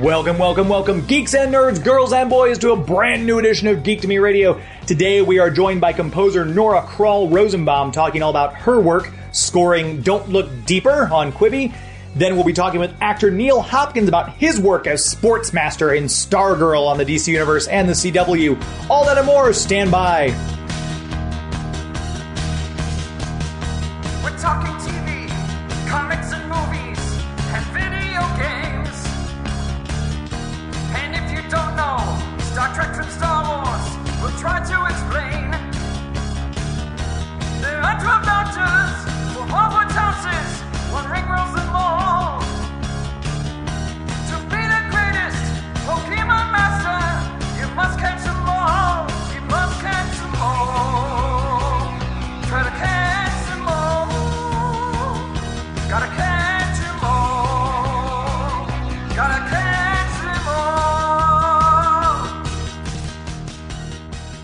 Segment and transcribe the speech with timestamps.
[0.00, 3.82] Welcome, welcome, welcome, geeks and nerds, girls and boys, to a brand new edition of
[3.82, 4.58] Geek to Me Radio.
[4.86, 10.00] Today we are joined by composer Nora Kroll Rosenbaum talking all about her work scoring
[10.00, 11.74] Don't Look Deeper on Quibi.
[12.14, 16.86] Then we'll be talking with actor Neil Hopkins about his work as Sportsmaster in Stargirl
[16.86, 18.88] on the DC Universe and the CW.
[18.88, 20.28] All that and more, stand by.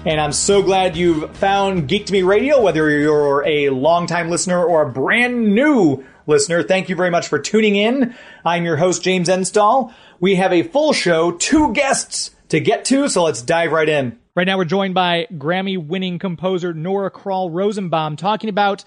[0.07, 4.65] And I'm so glad you've found Geek to Me Radio, whether you're a longtime listener
[4.65, 6.63] or a brand new listener.
[6.63, 8.15] Thank you very much for tuning in.
[8.45, 9.93] I'm your host, James Enstall.
[10.21, 14.17] We have a full show, two guests to get to, so let's dive right in.
[14.37, 18.85] Right now, we're joined by Grammy winning composer Nora Kroll Rosenbaum talking about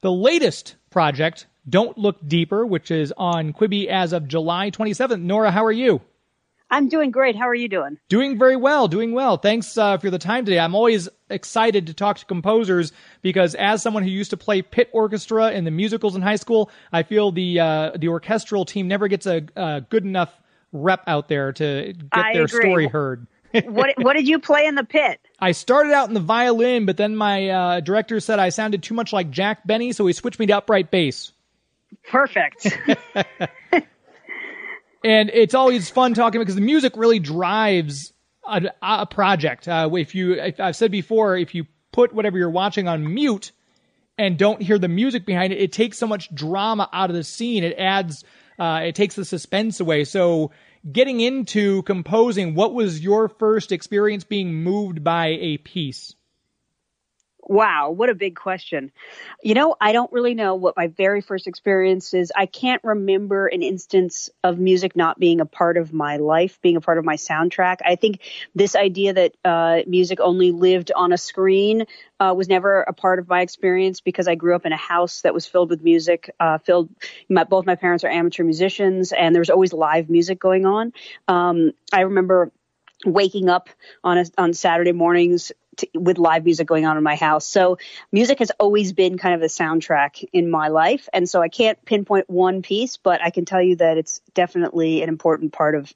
[0.00, 5.22] the latest project, Don't Look Deeper, which is on Quibi as of July 27th.
[5.22, 6.02] Nora, how are you?
[6.72, 7.36] I'm doing great.
[7.36, 7.98] How are you doing?
[8.08, 9.36] Doing very well, doing well.
[9.36, 10.58] Thanks uh, for the time today.
[10.58, 14.88] I'm always excited to talk to composers because, as someone who used to play pit
[14.94, 19.06] orchestra in the musicals in high school, I feel the uh, the orchestral team never
[19.06, 20.32] gets a, a good enough
[20.72, 22.60] rep out there to get I their agree.
[22.60, 23.26] story heard.
[23.66, 25.20] What What did you play in the pit?
[25.38, 28.94] I started out in the violin, but then my uh, director said I sounded too
[28.94, 31.32] much like Jack Benny, so he switched me to upright bass.
[32.08, 32.66] Perfect.
[35.04, 38.12] and it's always fun talking because the music really drives
[38.44, 39.68] a, a project.
[39.68, 43.52] Uh, if you, if I've said before, if you put whatever you're watching on mute
[44.18, 47.24] and don't hear the music behind it, it takes so much drama out of the
[47.24, 47.64] scene.
[47.64, 48.24] It adds,
[48.58, 50.04] uh, it takes the suspense away.
[50.04, 50.52] So,
[50.90, 56.14] getting into composing, what was your first experience being moved by a piece?
[57.52, 58.90] Wow, what a big question.
[59.42, 62.32] You know, I don't really know what my very first experience is.
[62.34, 66.76] I can't remember an instance of music not being a part of my life, being
[66.76, 67.80] a part of my soundtrack.
[67.84, 68.20] I think
[68.54, 71.84] this idea that uh, music only lived on a screen
[72.18, 75.20] uh, was never a part of my experience because I grew up in a house
[75.20, 76.34] that was filled with music.
[76.40, 76.88] Uh, filled,
[77.28, 80.94] my, both my parents are amateur musicians, and there was always live music going on.
[81.28, 82.50] Um, I remember
[83.04, 83.68] waking up
[84.04, 87.46] on a, on Saturday mornings to, with live music going on in my house.
[87.46, 87.78] So
[88.10, 91.82] music has always been kind of a soundtrack in my life, and so I can't
[91.84, 95.92] pinpoint one piece, but I can tell you that it's definitely an important part of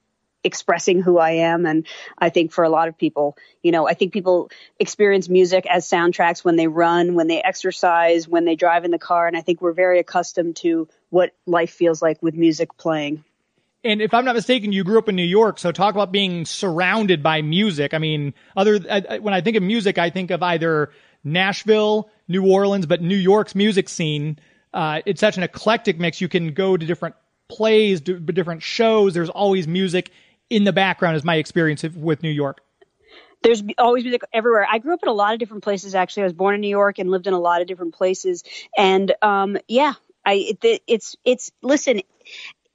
[0.46, 1.86] expressing who I am and
[2.16, 5.90] I think for a lot of people, you know, I think people experience music as
[5.90, 9.40] soundtracks when they run, when they exercise, when they drive in the car and I
[9.40, 13.24] think we're very accustomed to what life feels like with music playing.
[13.86, 16.44] And if I'm not mistaken, you grew up in New York, so talk about being
[16.44, 17.94] surrounded by music.
[17.94, 20.90] I mean, other I, when I think of music, I think of either
[21.22, 24.38] Nashville, New Orleans, but New York's music scene.
[24.74, 26.20] Uh, it's such an eclectic mix.
[26.20, 27.14] You can go to different
[27.48, 29.14] plays, do, different shows.
[29.14, 30.10] There's always music
[30.50, 31.16] in the background.
[31.16, 32.60] Is my experience with New York.
[33.42, 34.66] There's always music everywhere.
[34.68, 35.94] I grew up in a lot of different places.
[35.94, 38.42] Actually, I was born in New York and lived in a lot of different places.
[38.76, 42.02] And um, yeah, I it, it's it's listen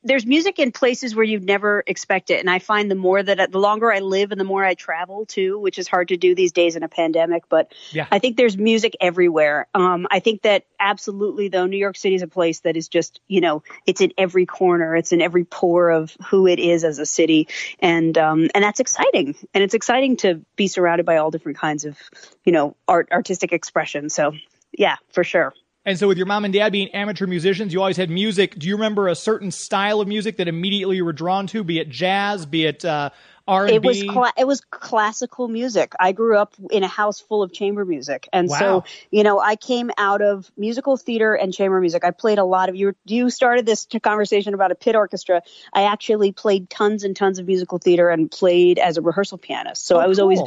[0.04, 2.40] there's music in places where you'd never expect it.
[2.40, 5.26] And i find the more that the longer i live and the more i travel
[5.26, 8.08] too which is hard to do these days in a pandemic but Yeah.
[8.12, 9.68] i think there's music everywhere.
[9.74, 13.20] Um, i think that absolutely though new york city is a place that is just
[13.28, 14.96] you know it's in every corner.
[14.96, 17.48] It's in every pore of who it is as a city.
[17.80, 19.36] And um, and that's exciting.
[19.54, 21.98] And it's exciting to be surrounded by all different kinds of
[22.46, 24.10] you know art artistic expression.
[24.10, 24.34] So
[24.72, 27.98] yeah for sure And so, with your mom and dad being amateur musicians, you always
[27.98, 28.54] had music.
[28.56, 31.80] Do you remember a certain style of music that immediately you were drawn to, be
[31.80, 33.10] it jazz, be it uh,
[33.48, 35.94] R and It was cla- it was classical music.
[36.00, 38.58] I grew up in a house full of chamber music, and Wow.
[38.60, 42.04] so you know I came out of musical theater and chamber music.
[42.04, 42.94] I played a lot of you.
[43.06, 45.42] You started this conversation about a pit orchestra.
[45.74, 49.86] I actually played tons and tons of musical theater and played as a rehearsal pianist.
[49.86, 50.40] So Oh, I was always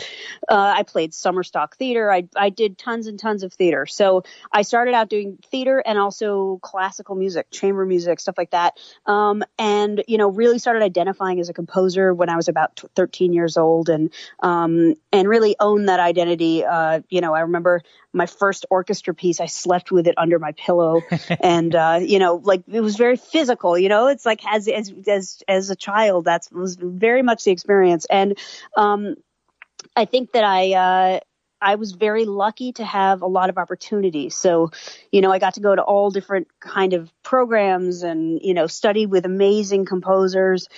[0.49, 2.13] uh, I played summer stock theater.
[2.13, 3.87] I I did tons and tons of theater.
[3.87, 8.79] So I started out doing theater and also classical music, chamber music, stuff like that.
[9.07, 13.33] Um, and you know, really started identifying as a composer when I was about 13
[13.33, 14.11] years old, and
[14.41, 16.65] um, and really own that identity.
[16.65, 17.83] Uh, you know, I remember
[18.13, 19.41] my first orchestra piece.
[19.41, 21.03] I slept with it under my pillow,
[21.41, 23.79] and uh, you know, like it was very physical.
[23.79, 27.51] You know, it's like as as as as a child, that was very much the
[27.51, 28.39] experience, and
[28.77, 29.17] um,
[29.97, 30.73] I think that I.
[30.73, 31.21] Uh,
[31.61, 34.37] I was very lucky to have a lot of opportunities.
[34.37, 34.71] So,
[35.11, 38.67] you know, I got to go to all different kind of programs and, you know,
[38.67, 40.69] study with amazing composers.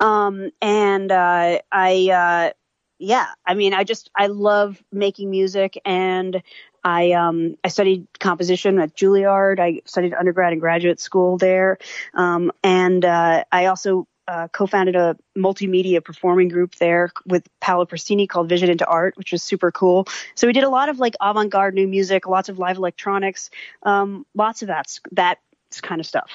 [0.00, 2.52] Um, and, uh, I, uh,
[2.98, 6.42] yeah, I mean, I just, I love making music and
[6.84, 9.58] I, um, I studied composition at Juilliard.
[9.58, 11.78] I studied undergrad and graduate school there.
[12.14, 18.28] Um, and, uh, I also, uh, co-founded a multimedia performing group there with Paola Prestini
[18.28, 20.06] called Vision into Art, which was super cool.
[20.34, 23.48] So we did a lot of like avant-garde new music, lots of live electronics,
[23.82, 25.38] um, lots of that that
[25.80, 26.30] kind of stuff.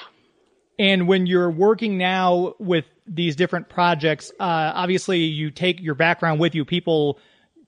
[0.76, 6.40] And when you're working now with these different projects, uh, obviously you take your background
[6.40, 6.64] with you.
[6.64, 7.20] People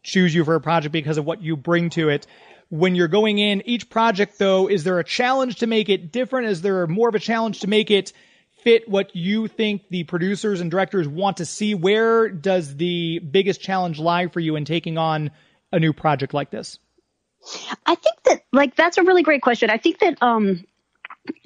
[0.03, 2.27] choose you for a project because of what you bring to it.
[2.69, 6.49] When you're going in each project, though, is there a challenge to make it different?
[6.49, 8.13] Is there more of a challenge to make it
[8.67, 11.77] fit what you think the producers and directors want to see?
[11.77, 15.31] Where does the biggest challenge lie for you in taking on
[15.71, 16.81] a new project like this?
[17.87, 19.71] I think that like that's a really great question.
[19.71, 20.65] I think that um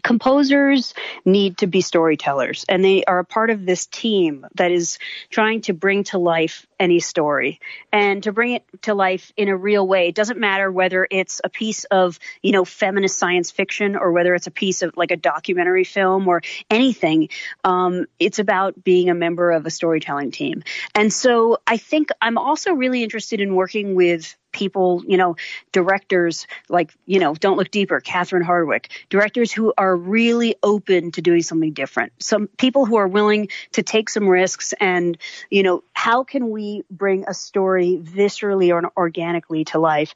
[0.03, 0.95] composers
[1.25, 4.99] need to be storytellers and they are a part of this team that is
[5.31, 7.61] trying to bring to life any story.
[7.93, 11.41] And to bring it to life in a real way it doesn't matter whether it's
[11.45, 15.11] a piece of you know feminist science fiction or whether it's a piece of like
[15.11, 17.29] a documentary film or anything
[17.65, 20.63] um, it's about being a member of a storytelling team.
[20.95, 25.37] And so i think i'm also really interested in working with people, you know,
[25.73, 31.23] directors like, you know, Don't Look Deeper, Catherine Hardwicke, directors who are really open to
[31.23, 32.13] doing something different.
[32.19, 35.17] Some people who are willing to take some risks and,
[35.51, 40.15] you know, how can we bring a story viscerally or organically to life?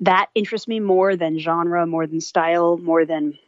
[0.00, 3.38] That interests me more than genre, more than style, more than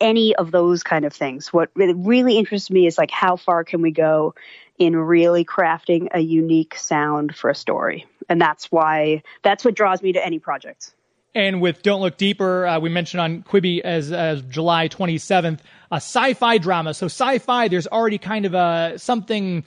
[0.00, 1.52] any of those kind of things.
[1.52, 4.34] What really interests me is like how far can we go
[4.78, 8.04] in really crafting a unique sound for a story.
[8.28, 10.94] And that's why that's what draws me to any project.
[11.34, 15.58] And with Don't Look Deeper, uh, we mentioned on Quibi as, as July 27th,
[15.92, 16.94] a sci-fi drama.
[16.94, 19.64] So sci-fi, there's already kind of a something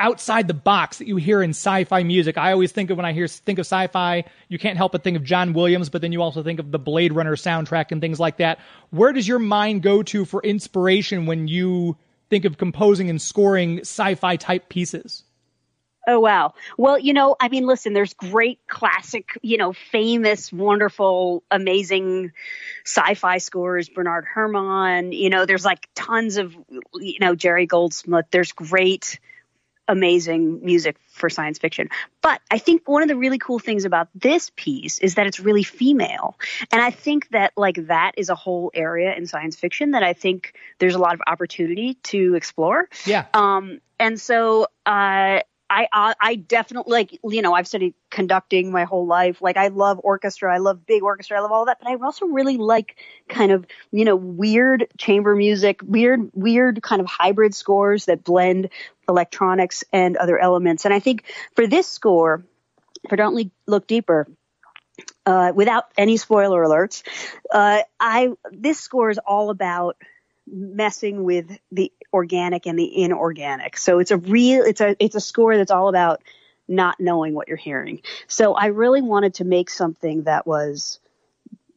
[0.00, 2.36] outside the box that you hear in sci-fi music.
[2.36, 5.16] I always think of when I hear think of sci-fi, you can't help but think
[5.16, 8.18] of John Williams, but then you also think of the Blade Runner soundtrack and things
[8.18, 8.58] like that.
[8.90, 11.96] Where does your mind go to for inspiration when you
[12.28, 15.22] think of composing and scoring sci-fi type pieces?
[16.06, 16.54] Oh wow.
[16.76, 22.32] Well, you know, I mean, listen, there's great classic, you know, famous, wonderful, amazing
[22.84, 26.54] sci-fi scores, Bernard Herrmann, you know, there's like tons of
[26.94, 28.26] you know, Jerry Goldsmith.
[28.30, 29.18] There's great
[29.88, 31.88] amazing music for science fiction.
[32.22, 35.40] But I think one of the really cool things about this piece is that it's
[35.40, 36.36] really female.
[36.72, 40.12] And I think that like that is a whole area in science fiction that I
[40.12, 42.88] think there's a lot of opportunity to explore.
[43.04, 43.26] Yeah.
[43.34, 45.40] Um, and so, uh,
[45.74, 49.42] I, I I definitely like you know I've studied conducting my whole life.
[49.42, 51.78] Like I love orchestra, I love big orchestra, I love all that.
[51.80, 52.96] But I also really like
[53.28, 58.68] kind of you know weird chamber music, weird weird kind of hybrid scores that blend
[59.08, 60.84] electronics and other elements.
[60.84, 61.24] And I think
[61.56, 62.44] for this score,
[63.08, 64.28] for Don't Look Deeper,
[65.26, 67.02] uh, without any spoiler alerts,
[67.50, 69.96] uh, I this score is all about
[70.46, 73.76] messing with the organic and the inorganic.
[73.76, 76.22] So it's a real it's a it's a score that's all about
[76.68, 78.02] not knowing what you're hearing.
[78.26, 81.00] So I really wanted to make something that was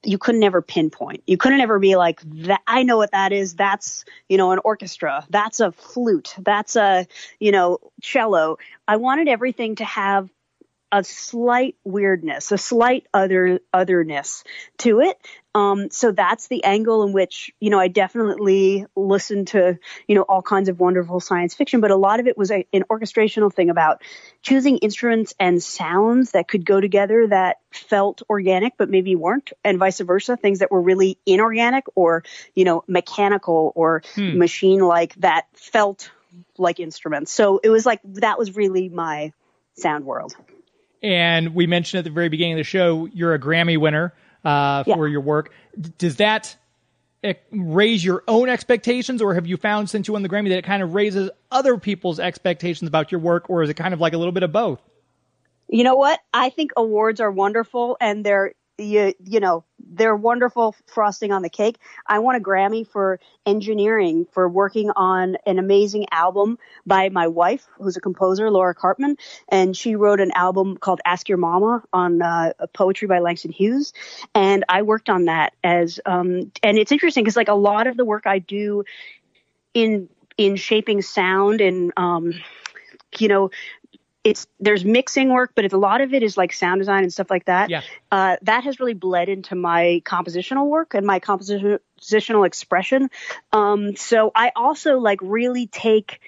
[0.04, 1.24] you couldn't ever pinpoint.
[1.28, 3.56] You couldn't ever be like that I know what that is.
[3.56, 5.26] That's, you know, an orchestra.
[5.30, 6.36] That's a flute.
[6.38, 7.08] That's a,
[7.40, 8.58] you know, cello.
[8.88, 10.30] I wanted everything to have
[10.92, 14.44] a slight weirdness, a slight other otherness
[14.78, 15.18] to it.
[15.54, 20.22] Um, so that's the angle in which you know I definitely listened to you know
[20.22, 23.52] all kinds of wonderful science fiction, but a lot of it was a, an orchestrational
[23.52, 24.02] thing about
[24.42, 29.80] choosing instruments and sounds that could go together that felt organic but maybe weren't, and
[29.80, 35.48] vice versa, things that were really inorganic or you know mechanical or machine like that
[35.54, 36.12] felt
[36.58, 37.32] like instruments.
[37.32, 39.34] So it was like that was really my
[39.76, 40.36] sound world.
[41.04, 44.14] And we mentioned at the very beginning of the show, you're a Grammy winner
[44.44, 45.12] uh, for Yeah.
[45.12, 45.52] your work.
[45.98, 46.56] Does that
[47.24, 50.58] eh, raise your own expectations, or have you found since you won the Grammy that
[50.60, 54.00] it kind of raises other people's expectations about your work, or is it kind of
[54.00, 54.80] like a little bit of both?
[55.70, 56.20] You know what?
[56.34, 61.50] I think awards are wonderful and they're you, you know, they're wonderful frosting on the
[61.50, 61.78] cake.
[62.06, 67.66] I won a Grammy for engineering for working on an amazing album by my wife,
[67.78, 69.18] who's a composer, Laura Karpman,
[69.50, 73.94] and she wrote an album called Ask Your Mama on uh, poetry by Langston Hughes,
[74.36, 77.98] and I worked on that as um and it's interesting because like a lot of
[77.98, 78.84] the work I do
[79.74, 82.34] in in shaping sound and um
[83.18, 83.50] you know
[84.28, 87.30] it's there's mixing work, but a lot of it is like sound design and stuff
[87.30, 87.70] like that.
[87.70, 87.82] Yeah.
[88.12, 93.10] Uh, that has really bled into my compositional work and my composition, compositional expression.
[93.54, 96.20] Um, so I also like really take,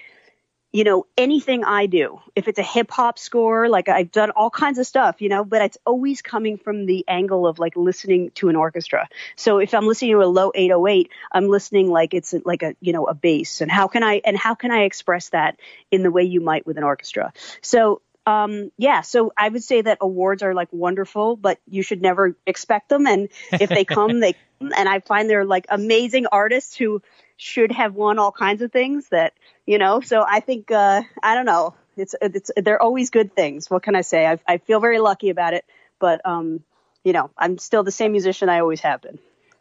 [0.72, 2.20] you know, anything I do.
[2.36, 5.44] If it's a hip hop score, like I've done all kinds of stuff, you know,
[5.44, 9.08] but it's always coming from the angle of like listening to an orchestra.
[9.34, 12.92] So if I'm listening to a low 808, I'm listening like it's like a, you
[12.92, 13.60] know, a bass.
[13.60, 15.58] And how can I, and how can I express that
[15.90, 17.32] in the way you might with an orchestra?
[17.62, 22.00] So, um, yeah, so I would say that awards are like wonderful, but you should
[22.00, 23.06] never expect them.
[23.08, 24.34] And if they come, they.
[24.76, 27.00] And I find they're like amazing artists who
[27.40, 29.32] should have won all kinds of things that,
[29.64, 31.74] you know, so I think, uh, I don't know.
[31.96, 33.70] It's, it's, they're always good things.
[33.70, 34.26] What can I say?
[34.26, 35.64] I, I feel very lucky about it,
[35.98, 36.62] but, um,
[37.02, 39.18] you know, I'm still the same musician I always have been.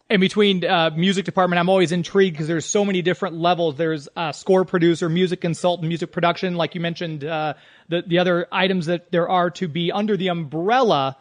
[0.10, 3.76] in between uh, music department, I'm always intrigued because there's so many different levels.
[3.76, 7.54] There's uh, score producer, music consultant, music production, like you mentioned, uh,
[7.90, 11.16] the the other items that there are to be under the umbrella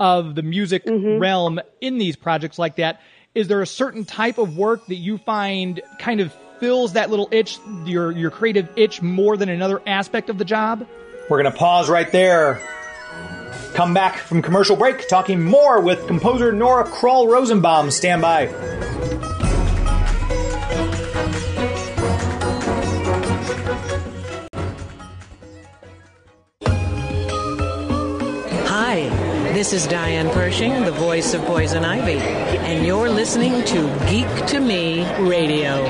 [0.00, 3.00] of the music realm in these projects like that.
[3.34, 7.28] Is there a certain type of work that you find kind of fills that little
[7.32, 10.86] itch, your your creative itch, more than another aspect of the job?
[11.30, 12.60] We're gonna pause right there.
[13.72, 17.90] Come back from commercial break, talking more with composer Nora Kroll Rosenbaum.
[17.90, 18.91] Stand by.
[29.62, 34.58] This is Diane Pershing, the voice of Poison Ivy, and you're listening to Geek to
[34.58, 35.84] Me Radio.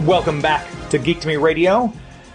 [0.00, 1.92] Welcome back to Geek to Me Radio.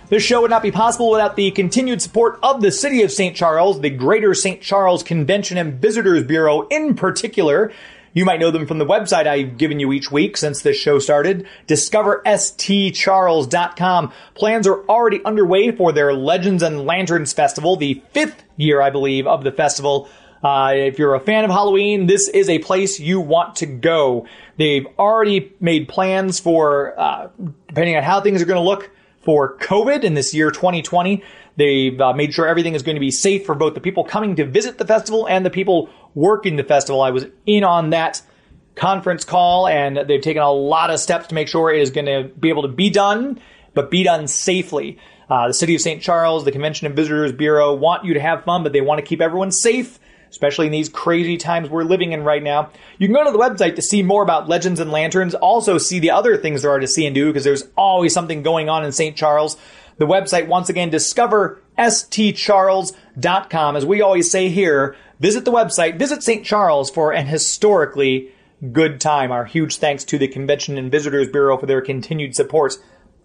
[0.10, 3.36] This show would not be possible without the continued support of the City of St.
[3.36, 4.62] Charles, the Greater St.
[4.62, 7.72] Charles Convention and Visitors Bureau in particular.
[8.14, 11.00] You might know them from the website I've given you each week since this show
[11.00, 14.14] started, discoverstcharles.com.
[14.36, 19.26] Plans are already underway for their Legends and Lanterns Festival, the fifth year, I believe,
[19.26, 20.08] of the festival.
[20.44, 24.28] Uh, if you're a fan of Halloween, this is a place you want to go.
[24.58, 27.30] They've already made plans for, uh,
[27.68, 28.92] depending on how things are going to look
[29.22, 31.24] for COVID in this year 2020.
[31.56, 34.36] They've uh, made sure everything is going to be safe for both the people coming
[34.36, 37.02] to visit the festival and the people working the festival.
[37.02, 38.22] I was in on that
[38.76, 42.06] conference call and they've taken a lot of steps to make sure it is going
[42.06, 43.40] to be able to be done,
[43.74, 44.98] but be done safely.
[45.30, 46.02] Uh, the City of St.
[46.02, 49.06] Charles, the Convention and Visitors Bureau want you to have fun, but they want to
[49.06, 50.00] keep everyone safe
[50.34, 52.72] especially in these crazy times we're living in right now.
[52.98, 56.00] You can go to the website to see more about Legends and Lanterns, also see
[56.00, 58.84] the other things there are to see and do, because there's always something going on
[58.84, 59.16] in St.
[59.16, 59.58] Charles.
[59.98, 63.76] The website, once again, discoverstcharles.com.
[63.76, 66.46] As we always say here, visit the website, visit St.
[66.46, 68.32] Charles for an historically
[68.72, 69.32] good time.
[69.32, 72.78] Our huge thanks to the Convention and Visitors Bureau for their continued support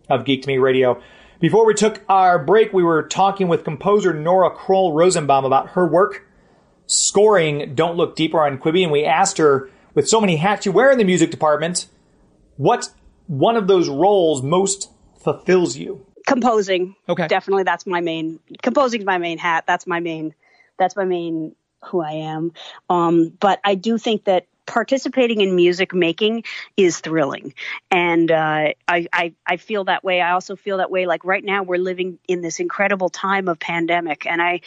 [0.09, 1.01] of Geek to Me Radio.
[1.41, 5.87] Before we took our break, we were talking with composer Nora Kroll Rosenbaum about her
[5.87, 6.27] work
[6.87, 10.73] scoring Don't Look Deeper on Quibi, and we asked her, with so many hats you
[10.73, 11.87] wear in the music department,
[12.57, 12.89] what
[13.27, 14.91] one of those roles most
[15.23, 16.05] fulfills you?
[16.29, 17.27] composing Okay.
[17.27, 20.35] definitely that's my main composing's my main hat that's my main
[20.79, 21.55] that's my main
[21.85, 22.53] who i am.
[22.89, 26.45] Um but i do think that participating in music making
[26.77, 27.55] is thrilling.
[27.91, 30.21] And uh, I, I i feel that way.
[30.21, 33.59] I also feel that way like right now we're living in this incredible time of
[33.59, 34.27] pandemic.
[34.27, 34.61] And i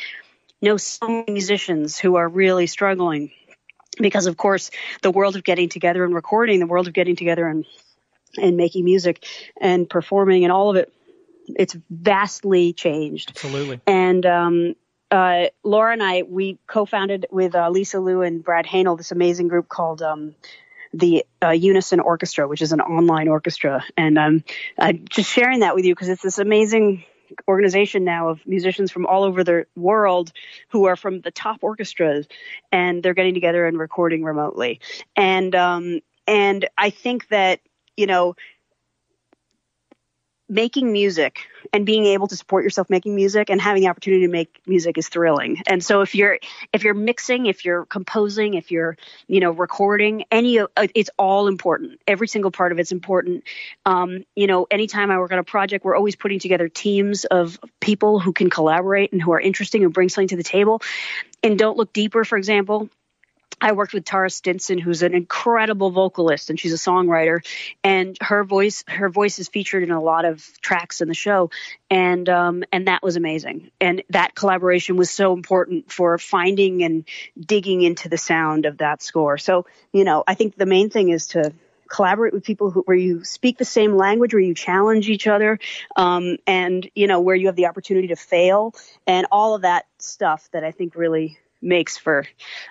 [0.61, 3.31] know some musicians who are really struggling
[3.99, 7.47] because of course the world of getting together and recording the world of getting together
[7.47, 7.65] and
[8.37, 9.25] and making music
[9.59, 10.91] and performing and all of it
[11.55, 13.31] it's vastly changed.
[13.31, 13.81] Absolutely.
[13.85, 14.75] and um,
[15.11, 19.49] uh, Laura and I, we co-founded with uh, Lisa Liu and Brad Hanel this amazing
[19.49, 20.35] group called um,
[20.93, 23.83] the uh, Unison Orchestra, which is an online orchestra.
[23.97, 24.43] And um,
[24.79, 27.03] I'm just sharing that with you because it's this amazing
[27.47, 30.31] organization now of musicians from all over the world
[30.69, 32.27] who are from the top orchestras,
[32.71, 34.81] and they're getting together and recording remotely.
[35.15, 37.61] And um, and I think that
[37.97, 38.35] you know,
[40.51, 44.31] making music and being able to support yourself making music and having the opportunity to
[44.31, 45.61] make music is thrilling.
[45.65, 46.39] And so if you're
[46.73, 51.47] if you're mixing, if you're composing, if you're you know recording, any uh, it's all
[51.47, 52.01] important.
[52.05, 53.45] Every single part of it's important.
[53.85, 57.57] Um, you know, anytime I work on a project, we're always putting together teams of
[57.79, 60.81] people who can collaborate and who are interesting and bring something to the table.
[61.41, 62.89] And don't look deeper, for example.
[63.59, 67.45] I worked with Tara Stinson, who's an incredible vocalist, and she's a songwriter.
[67.83, 71.51] And her voice, her voice is featured in a lot of tracks in the show,
[71.89, 73.71] and um, and that was amazing.
[73.79, 77.05] And that collaboration was so important for finding and
[77.39, 79.37] digging into the sound of that score.
[79.37, 81.53] So you know, I think the main thing is to
[81.91, 85.59] collaborate with people who, where you speak the same language, where you challenge each other,
[85.95, 88.73] um, and you know where you have the opportunity to fail,
[89.05, 92.25] and all of that stuff that I think really makes for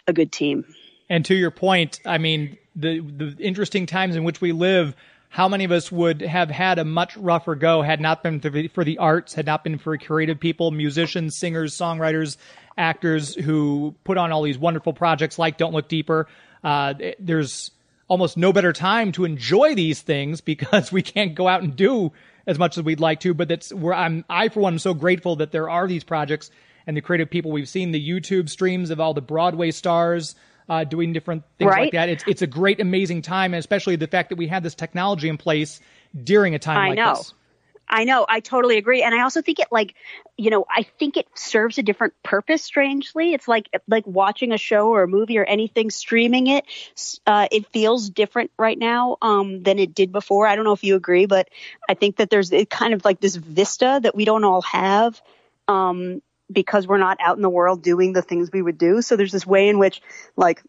[0.06, 0.64] a good team.
[1.08, 4.94] And to your point, I mean, the the interesting times in which we live,
[5.28, 8.84] how many of us would have had a much rougher go had not been for
[8.84, 12.36] the, arts, had not been for creative people, musicians, singers, songwriters,
[12.76, 16.26] actors who put on all these wonderful projects like Don't Look Deeper.
[16.64, 17.70] Uh, there's
[18.08, 22.12] almost no better time to enjoy these things because we can't go out and do
[22.46, 23.32] as much as we'd like to.
[23.32, 26.50] But that's where I'm, I for one, am so grateful that there are these projects
[26.86, 27.50] and the creative people.
[27.50, 30.34] We've seen the YouTube streams of all the Broadway stars
[30.68, 31.82] uh, doing different things Right.
[31.84, 32.08] like that.
[32.08, 35.28] It's it's a great, amazing time, and especially the fact that we had this technology
[35.28, 35.80] in place
[36.22, 37.14] during a time I like know.
[37.16, 37.34] this.
[37.92, 38.24] I know.
[38.28, 39.02] I totally agree.
[39.02, 39.94] And I also think it like,
[40.36, 42.62] you know, I think it serves a different purpose.
[42.62, 46.64] Strangely, it's like like watching a show or a movie or anything, streaming it.
[47.26, 50.46] Uh, it feels different right now um, than it did before.
[50.46, 51.48] I don't know if you agree, but
[51.88, 55.20] I think that there's it kind of like this vista that we don't all have.
[55.66, 59.02] Um, because we're not out in the world doing the things we would do.
[59.02, 60.02] So there's this way in which,
[60.36, 60.62] like,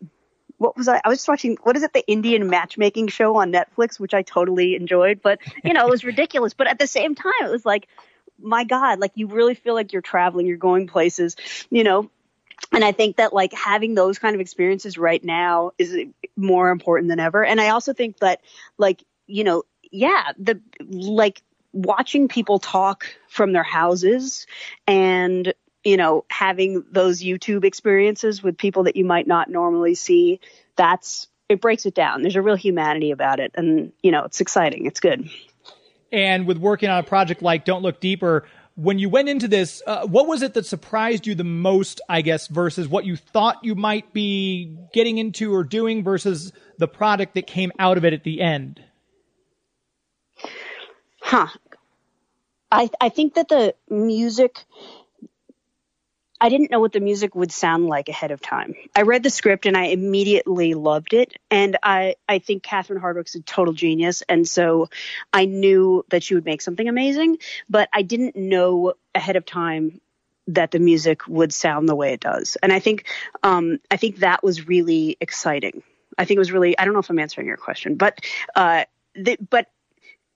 [0.57, 1.01] what was I?
[1.03, 4.21] I was just watching, what is it, the Indian matchmaking show on Netflix, which I
[4.21, 5.21] totally enjoyed.
[5.21, 6.53] But, you know, it was ridiculous.
[6.53, 7.87] But at the same time, it was like,
[8.39, 11.35] my God, like you really feel like you're traveling, you're going places,
[11.69, 12.09] you know.
[12.71, 15.97] And I think that like having those kind of experiences right now is
[16.37, 17.43] more important than ever.
[17.43, 18.41] And I also think that
[18.77, 21.41] like, you know, yeah, the like
[21.73, 24.45] watching people talk from their houses
[24.87, 30.39] and you know having those youtube experiences with people that you might not normally see
[30.75, 34.41] that's it breaks it down there's a real humanity about it and you know it's
[34.41, 35.29] exciting it's good
[36.11, 39.81] And with working on a project like Don't Look Deeper, when you went into this,
[39.87, 43.63] uh, what was it that surprised you the most, I guess, versus what you thought
[43.63, 48.13] you might be getting into or doing versus the product that came out of it
[48.13, 48.81] at the end?
[51.21, 51.47] Huh.
[52.71, 54.63] I I think that the music
[56.41, 58.73] I didn't know what the music would sound like ahead of time.
[58.95, 61.35] I read the script and I immediately loved it.
[61.51, 64.23] And I, I think Catherine Hardwicke's a total genius.
[64.27, 64.89] And so
[65.31, 67.37] I knew that she would make something amazing,
[67.69, 70.01] but I didn't know ahead of time
[70.47, 72.57] that the music would sound the way it does.
[72.63, 73.05] And I think,
[73.43, 75.83] um, I think that was really exciting.
[76.17, 78.19] I think it was really, I don't know if I'm answering your question, but,
[78.55, 79.67] uh, the, but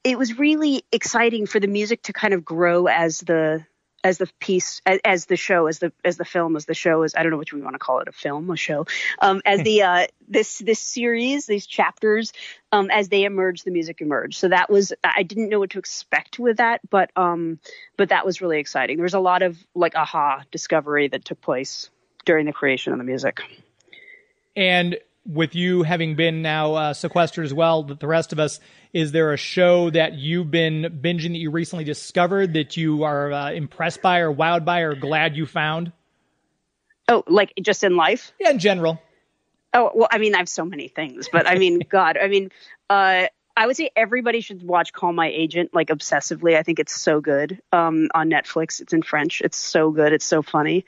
[0.04, 3.66] it was really exciting for the music to kind of grow as the
[4.06, 7.02] as the piece as, as the show as the as the film as the show
[7.02, 8.86] as I don't know which we want to call it a film a show.
[9.20, 12.32] Um, as the uh, this this series these chapters
[12.72, 14.38] um, as they emerge the music emerged.
[14.38, 17.60] So that was I didn't know what to expect with that but um
[17.98, 18.98] but that was really exciting.
[18.98, 21.90] There was a lot of like aha discovery that took place
[22.26, 23.42] during the creation of the music.
[24.56, 28.60] And with you having been now uh, sequestered as well, that the rest of us,
[28.94, 33.32] is there a show that you've been binging that you recently discovered that you are
[33.32, 35.92] uh, impressed by or wowed by or glad you found?
[37.08, 39.02] oh like just in life Yeah, in general.
[39.74, 42.50] Oh, well, I mean, I have so many things, but I mean, God, I mean,
[42.90, 46.56] uh, I would say everybody should watch Call My Agent like obsessively.
[46.56, 48.80] I think it's so good um, on Netflix.
[48.80, 49.42] It's in French.
[49.42, 50.14] It's so good.
[50.14, 50.86] It's so funny.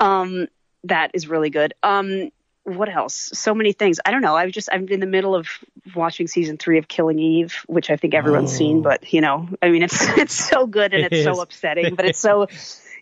[0.00, 0.48] Um,
[0.84, 1.74] that is really good.
[1.82, 2.30] Um,
[2.64, 3.30] what else?
[3.34, 3.98] So many things.
[4.04, 4.36] I don't know.
[4.36, 5.48] I've just I'm in the middle of
[5.94, 9.70] watching season three of Killing Eve, which I think everyone's seen, but you know, I
[9.70, 12.46] mean, it's it's so good and It it's so upsetting, but it's so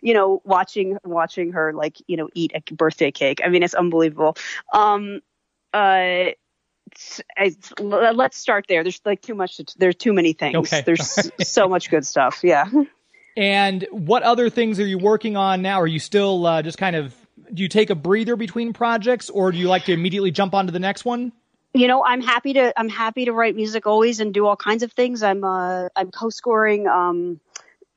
[0.01, 3.41] you know, watching watching her like you know eat a birthday cake.
[3.43, 4.35] I mean, it's unbelievable.
[4.73, 5.21] Um,
[5.73, 6.31] uh,
[7.37, 8.83] it's, let's start there.
[8.83, 9.57] There's like too much.
[9.57, 10.55] To, there's too many things.
[10.55, 10.81] Okay.
[10.81, 12.41] There's so much good stuff.
[12.43, 12.69] Yeah.
[13.37, 15.79] And what other things are you working on now?
[15.79, 17.15] Are you still uh, just kind of
[17.53, 20.71] do you take a breather between projects, or do you like to immediately jump onto
[20.71, 21.31] the next one?
[21.73, 24.83] you know i'm happy to i'm happy to write music always and do all kinds
[24.83, 27.39] of things i'm uh i'm co-scoring um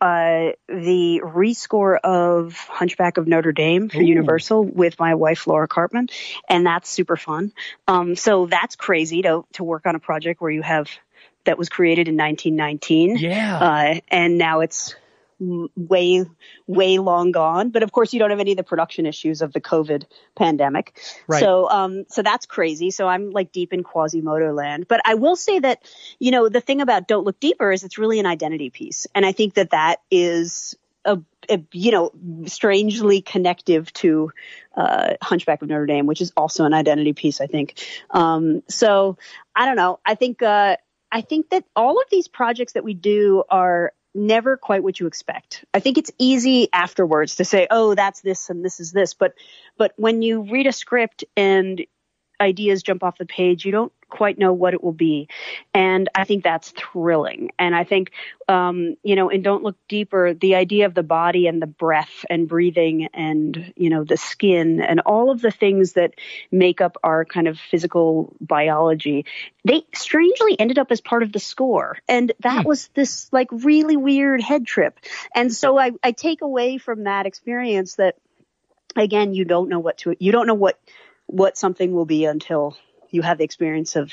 [0.01, 4.05] uh the rescore of hunchback of notre dame for Ooh.
[4.05, 6.09] universal with my wife laura karpman
[6.49, 7.53] and that's super fun
[7.88, 10.88] um so that's crazy to to work on a project where you have
[11.44, 13.16] that was created in 1919.
[13.16, 13.59] Yeah.
[13.59, 14.94] Uh, and now it's
[15.38, 16.25] way,
[16.66, 17.70] way long gone.
[17.70, 20.05] But of course, you don't have any of the production issues of the COVID
[20.37, 20.99] pandemic.
[21.27, 21.40] Right.
[21.40, 22.90] So, um, so that's crazy.
[22.90, 24.87] So I'm like deep in Quasimodo land.
[24.88, 25.83] But I will say that,
[26.18, 29.07] you know, the thing about Don't Look Deeper is it's really an identity piece.
[29.14, 31.20] And I think that that is a,
[31.51, 32.11] a you know,
[32.47, 34.33] strangely connective to
[34.77, 37.79] uh, Hunchback of Notre Dame, which is also an identity piece, I think.
[38.11, 39.18] Um, so
[39.55, 40.01] I don't know.
[40.05, 40.77] I think uh,
[41.12, 45.07] I think that all of these projects that we do are never quite what you
[45.07, 45.64] expect.
[45.74, 49.35] I think it's easy afterwards to say, "Oh, that's this and this is this," but
[49.77, 51.85] but when you read a script and
[52.44, 55.28] ideas jump off the page, you don't quite know what it will be.
[55.72, 57.50] And I think that's thrilling.
[57.59, 58.12] And I think,
[58.48, 62.24] um, you know, and don't look deeper, the idea of the body and the breath
[62.30, 66.14] and breathing and, you know, the skin and all of the things that
[66.52, 69.24] make up our kind of physical biology,
[69.64, 71.98] they strangely ended up as part of the score.
[72.07, 75.00] And that was this like really weird head trip.
[75.35, 78.16] And so I, I take away from that experience that,
[78.94, 80.78] again, you don't know what to, you don't know what,
[81.35, 82.77] what something will be until
[83.11, 84.12] you have the experience of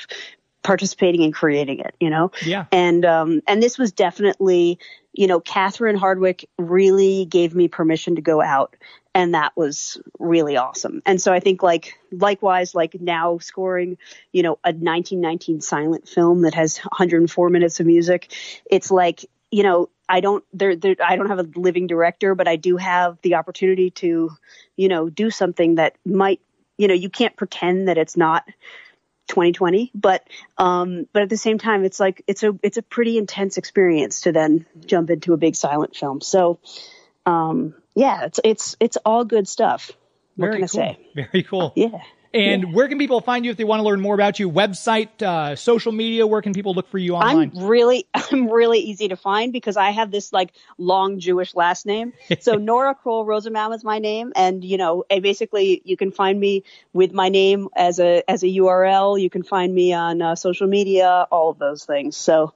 [0.62, 2.32] participating and creating it, you know?
[2.44, 2.66] Yeah.
[2.72, 4.78] And um and this was definitely,
[5.12, 8.76] you know, Catherine Hardwicke really gave me permission to go out
[9.14, 11.02] and that was really awesome.
[11.04, 13.98] And so I think like likewise like now scoring,
[14.32, 18.32] you know, a 1919 silent film that has 104 minutes of music,
[18.70, 22.48] it's like, you know, I don't there, there I don't have a living director, but
[22.48, 24.30] I do have the opportunity to,
[24.76, 26.40] you know, do something that might,
[26.82, 28.44] you know, you can't pretend that it's not
[29.28, 30.26] 2020 but
[30.58, 34.22] um but at the same time it's like it's a it's a pretty intense experience
[34.22, 36.58] to then jump into a big silent film so
[37.24, 39.92] um yeah it's it's it's all good stuff
[40.34, 40.80] what Very can i cool.
[40.80, 41.72] say Very cool.
[41.76, 42.00] yeah
[42.34, 44.50] And where can people find you if they want to learn more about you?
[44.50, 46.26] Website, uh, social media.
[46.26, 47.52] Where can people look for you online?
[47.54, 51.86] I'm really, I'm really easy to find because I have this like long Jewish last
[51.86, 52.12] name.
[52.40, 56.64] So Nora Kroll Rosenbaum is my name, and you know, basically you can find me
[56.92, 59.20] with my name as a as a URL.
[59.20, 62.16] You can find me on uh, social media, all of those things.
[62.16, 62.54] So,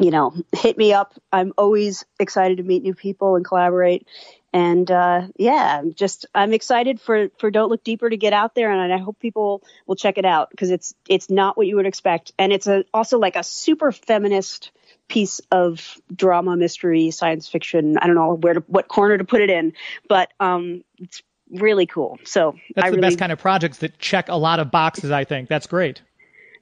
[0.00, 1.14] you know, hit me up.
[1.30, 4.08] I'm always excited to meet new people and collaborate.
[4.52, 8.54] And uh, yeah, I'm just I'm excited for for Don't Look Deeper to get out
[8.54, 11.76] there, and I hope people will check it out because it's it's not what you
[11.76, 14.72] would expect, and it's a also like a super feminist
[15.06, 17.96] piece of drama, mystery, science fiction.
[17.98, 19.72] I don't know where to what corner to put it in,
[20.08, 22.18] but um, it's really cool.
[22.24, 25.10] So That's I the really, best kind of projects that check a lot of boxes.
[25.10, 26.02] I think that's great.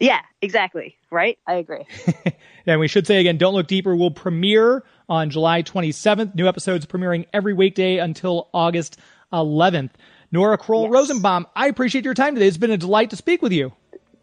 [0.00, 1.38] Yeah, exactly, right?
[1.46, 1.84] I agree.
[2.66, 6.34] And we should say again, Don't Look Deeper will premiere on July 27th.
[6.34, 8.98] New episodes premiering every weekday until August
[9.32, 9.88] 11th.
[10.32, 10.92] Nora Kroll Yes.
[10.92, 12.46] Rosenbaum, I appreciate your time today.
[12.46, 13.72] It's been a delight to speak with you.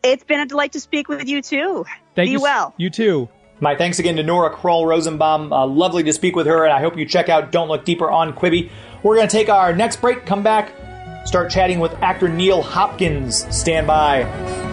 [0.04, 1.86] It's been a delight to speak with you too.
[2.14, 2.42] Thank Be you.
[2.42, 2.76] well.
[2.78, 3.30] You too.
[3.62, 5.52] My thanks again to Nora Kroll Rosenbaum.
[5.52, 8.12] Uh, lovely to speak with her, and I hope you check out Don't Look Deeper
[8.12, 8.70] on Quibi.
[9.02, 10.72] We're going to take our next break, come back,
[11.26, 13.44] start chatting with actor Neil Hopkins.
[13.58, 14.65] Stand by.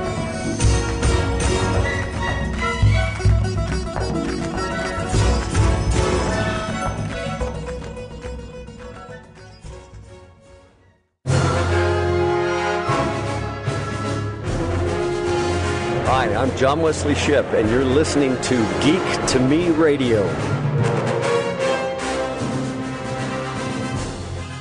[16.63, 20.23] John Wesley Shipp, and you're listening to Geek to Me Radio.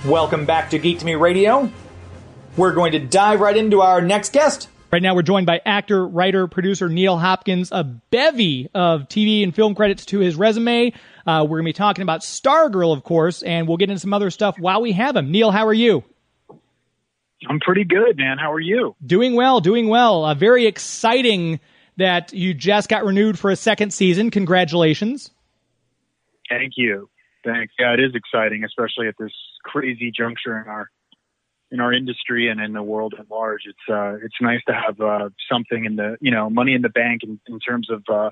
[0.10, 1.70] Welcome back to Geek to Me Radio.
[2.58, 4.68] We're going to dive right into our next guest.
[4.92, 9.54] Right now, we're joined by actor, writer, producer Neil Hopkins, a bevy of TV and
[9.54, 10.94] film credits to his resume.
[11.28, 14.16] Uh, we're going to be talking about Stargirl, of course, and we'll get into some
[14.16, 15.30] other stuff while we have him.
[15.30, 16.04] Neil, how are you?
[17.48, 18.40] I'm pretty good, man.
[18.40, 18.96] How are you?
[19.06, 20.26] Doing well, doing well.
[20.26, 21.60] A very exciting
[21.98, 24.32] that you just got renewed for a second season.
[24.32, 25.32] Congratulations.
[26.50, 27.10] Thank you.
[27.44, 27.74] Thanks.
[27.80, 29.32] Yeah, it is exciting, especially at this
[29.64, 30.90] crazy juncture in our
[31.72, 33.62] in our industry and in the world at large.
[33.66, 36.90] It's uh, it's nice to have uh, something in the you know money in the
[36.90, 38.32] bank in, in terms of uh,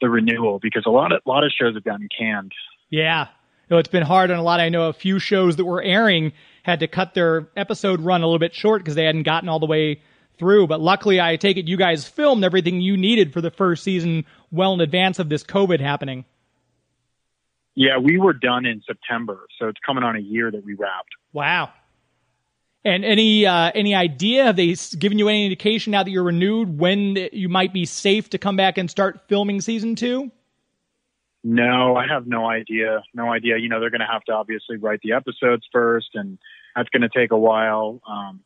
[0.00, 2.52] the renewal because a lot of a lot of shows have gotten canned.
[2.88, 3.28] Yeah.
[3.70, 4.58] No, it's been hard on a lot.
[4.58, 6.32] I know a few shows that were airing
[6.64, 9.60] had to cut their episode run a little bit short because they hadn't gotten all
[9.60, 10.02] the way
[10.40, 10.66] through.
[10.66, 14.24] But luckily, I take it you guys filmed everything you needed for the first season
[14.50, 16.24] well in advance of this COVID happening.
[17.76, 21.10] Yeah, we were done in September, so it's coming on a year that we wrapped.
[21.32, 21.72] Wow.
[22.84, 24.44] And any uh, any idea?
[24.44, 28.30] Have they given you any indication now that you're renewed when you might be safe
[28.30, 30.32] to come back and start filming season two?
[31.44, 33.02] No, I have no idea.
[33.14, 33.58] No idea.
[33.58, 36.38] You know, they're going to have to obviously write the episodes first, and
[36.74, 38.00] that's going to take a while.
[38.08, 38.40] Um,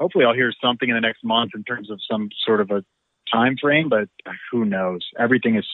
[0.00, 2.84] hopefully, I'll hear something in the next month in terms of some sort of a
[3.32, 4.08] time frame, but
[4.50, 5.00] who knows?
[5.18, 5.66] Everything is.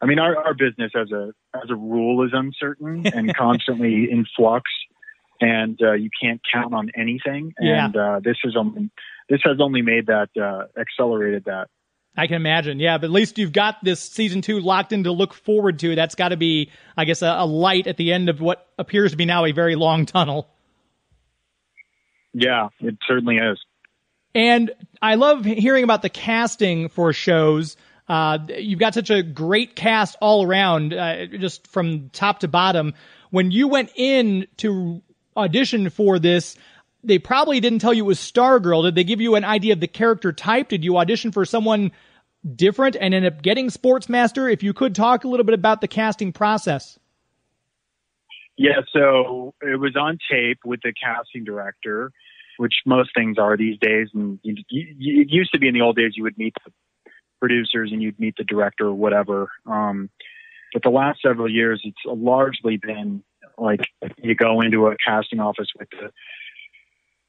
[0.00, 4.26] I mean, our, our business as a as a rule is uncertain and constantly in
[4.36, 4.70] flux,
[5.40, 7.54] and uh, you can't count on anything.
[7.60, 7.86] Yeah.
[7.86, 8.90] And uh, this is only
[9.28, 11.68] this has only made that uh, accelerated that.
[12.18, 12.80] I can imagine.
[12.80, 15.94] Yeah, but at least you've got this season two locked in to look forward to.
[15.94, 19.10] That's got to be, I guess, a, a light at the end of what appears
[19.10, 20.48] to be now a very long tunnel.
[22.38, 23.58] Yeah, it certainly is.
[24.34, 24.70] And
[25.00, 27.78] I love hearing about the casting for shows.
[28.08, 32.92] Uh, you've got such a great cast all around, uh, just from top to bottom.
[33.30, 35.02] When you went in to
[35.34, 36.56] audition for this,
[37.02, 38.82] they probably didn't tell you it was Stargirl.
[38.82, 40.68] Did they give you an idea of the character type?
[40.68, 41.90] Did you audition for someone
[42.54, 44.52] different and end up getting Sportsmaster?
[44.52, 46.98] If you could talk a little bit about the casting process.
[48.56, 52.10] Yeah, so it was on tape with the casting director,
[52.56, 54.08] which most things are these days.
[54.14, 56.72] And it used to be in the old days you would meet the
[57.38, 59.50] producers and you'd meet the director or whatever.
[59.66, 60.08] Um,
[60.72, 63.22] but the last several years, it's largely been
[63.58, 63.80] like
[64.18, 66.10] you go into a casting office with the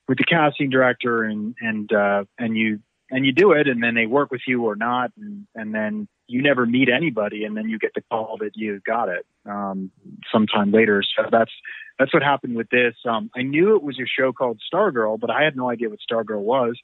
[0.07, 3.95] with the casting director and and uh, and you and you do it, and then
[3.95, 7.69] they work with you or not, and, and then you never meet anybody, and then
[7.69, 9.91] you get the call that you got it um,
[10.31, 11.03] sometime later.
[11.15, 11.51] So that's
[11.97, 12.95] that's what happened with this.
[13.05, 15.99] Um, I knew it was a show called Stargirl, but I had no idea what
[16.09, 16.77] Stargirl was,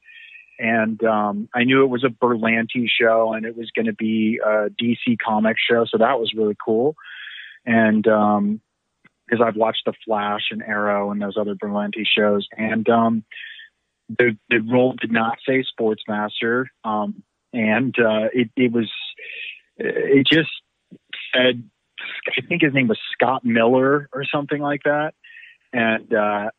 [0.60, 4.40] and um, I knew it was a Berlanti show, and it was going to be
[4.44, 6.96] a DC Comics show, so that was really cool.
[7.66, 8.62] And um,
[9.28, 13.24] because I've watched The Flash and Arrow and those other Berlanti shows, and um,
[14.10, 18.92] the the role did not say Sportsmaster, um, and uh, it it was
[19.78, 20.50] it just
[21.34, 21.64] said
[22.28, 25.14] I think his name was Scott Miller or something like that,
[25.72, 26.50] and uh,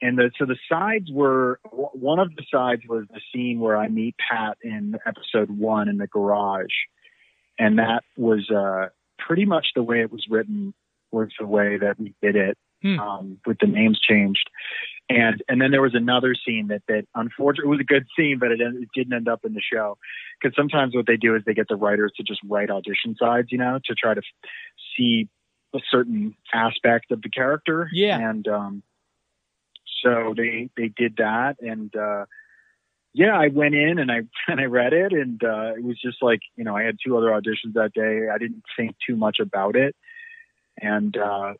[0.00, 3.88] and the so the sides were one of the sides was the scene where I
[3.88, 6.74] meet Pat in episode one in the garage,
[7.58, 10.74] and that was uh, pretty much the way it was written
[11.10, 13.00] was the way that we did it Hmm.
[13.00, 14.50] um, with the names changed.
[15.08, 18.38] And and then there was another scene that that unfortunately it was a good scene,
[18.38, 19.96] but it, it didn't end up in the show
[20.40, 23.48] because sometimes what they do is they get the writers to just write audition sides,
[23.50, 24.50] you know, to try to f-
[24.96, 25.28] see
[25.74, 27.88] a certain aspect of the character.
[27.92, 28.18] Yeah.
[28.18, 28.82] And um,
[30.02, 32.24] so they they did that, and uh,
[33.12, 36.22] yeah, I went in and I and I read it, and uh, it was just
[36.22, 38.28] like you know I had two other auditions that day.
[38.32, 39.94] I didn't think too much about it,
[40.80, 41.54] and uh,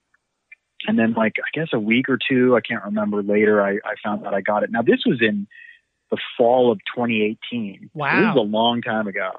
[0.86, 3.94] and then like I guess a week or two, I can't remember later, I, I
[4.02, 4.70] found out I got it.
[4.70, 5.46] Now this was in
[6.10, 7.90] the fall of 2018.
[7.94, 8.16] Wow.
[8.16, 9.32] This was a long time ago.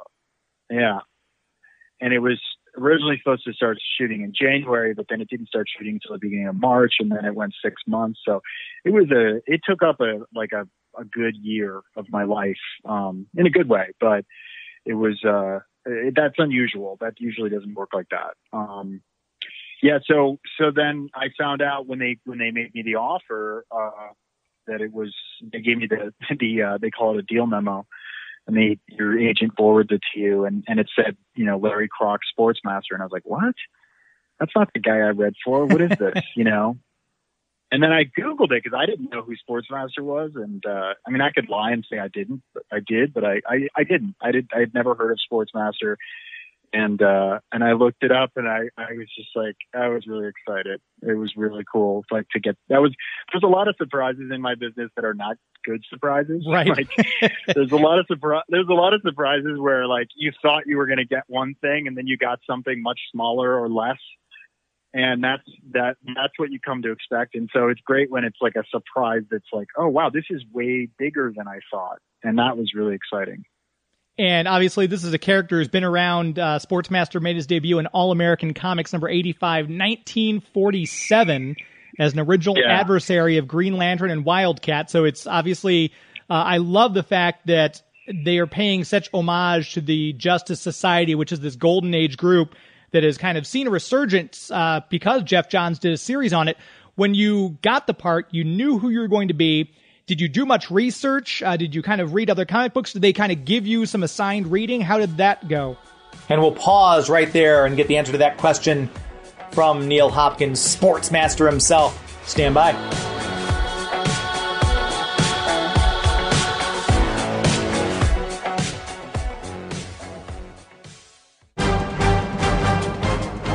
[0.70, 1.00] Yeah.
[2.02, 2.42] And it was
[2.78, 6.20] originally supposed to start shooting in January, but then it didn't start shooting until the
[6.20, 8.20] beginning of March and then it went six months.
[8.26, 8.42] So
[8.84, 10.68] it was a, it took up a, like a,
[11.00, 14.26] a good year of my life, um, in a good way, but
[14.86, 16.98] it was, uh, it, that's unusual.
[17.00, 18.34] That usually doesn't work like that.
[18.52, 19.02] Um,
[19.86, 23.66] yeah, so so then I found out when they when they made me the offer
[23.70, 24.14] uh,
[24.66, 25.14] that it was
[25.54, 27.86] they gave me the the uh, they call it a deal memo,
[28.48, 31.88] and they your agent forwards it to you, and and it said you know Larry
[31.88, 33.54] Crock Sportsmaster, and I was like, what?
[34.40, 35.68] That's not the guy I read for.
[35.68, 36.24] What is this?
[36.36, 36.78] you know.
[37.72, 41.12] And then I googled it because I didn't know who Sportsmaster was, and uh, I
[41.12, 43.84] mean I could lie and say I didn't, but I did, but I, I I
[43.84, 44.16] didn't.
[44.20, 44.50] I did.
[44.52, 45.98] I had never heard of Sportsmaster
[46.76, 50.06] and uh and I looked it up and I I was just like I was
[50.06, 50.82] really excited.
[51.02, 52.94] It was really cool like to get that was
[53.32, 56.46] there's a lot of surprises in my business that are not good surprises.
[56.48, 56.68] Right.
[56.68, 56.90] Like
[57.56, 60.78] there's a lot of surpri- there's a lot of surprises where like you thought you
[60.78, 64.00] were going to get one thing and then you got something much smaller or less.
[64.94, 67.36] And that's that that's what you come to expect.
[67.36, 70.42] And so it's great when it's like a surprise that's like, "Oh wow, this is
[70.54, 73.44] way bigger than I thought." And that was really exciting.
[74.18, 76.40] And obviously, this is a character who's been around.
[76.40, 81.56] Uh, Sportsmaster made his debut in All American Comics number 85, 1947,
[82.00, 82.80] as an original Yeah.
[82.80, 84.90] adversary of Green Lantern and Wildcat.
[84.90, 85.92] So it's obviously,
[86.30, 87.82] uh, I love the fact that
[88.24, 92.56] they are paying such homage to the Justice Society, which is this golden age group
[92.92, 96.48] that has kind of seen a resurgence uh, because Geoff Johns did a series on
[96.48, 96.58] it.
[96.96, 99.72] When you got the part, you knew who you were going to be.
[100.08, 101.42] Did you do much research?
[101.42, 102.94] Uh, did you kind of read other comic books?
[102.94, 104.82] Did they kind of give you some assigned reading?
[104.82, 105.78] How did that go?
[106.30, 108.88] And we'll pause right there and get the answer to that question
[109.52, 112.00] from Neil Hopkins, Sportsmaster himself.
[112.28, 112.74] Stand by.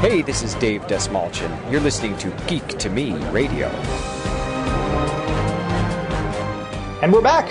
[0.00, 1.70] Hey, this is Dave Desmalchin.
[1.70, 3.70] You're listening to Geek to Me Radio.
[7.02, 7.50] And we're back.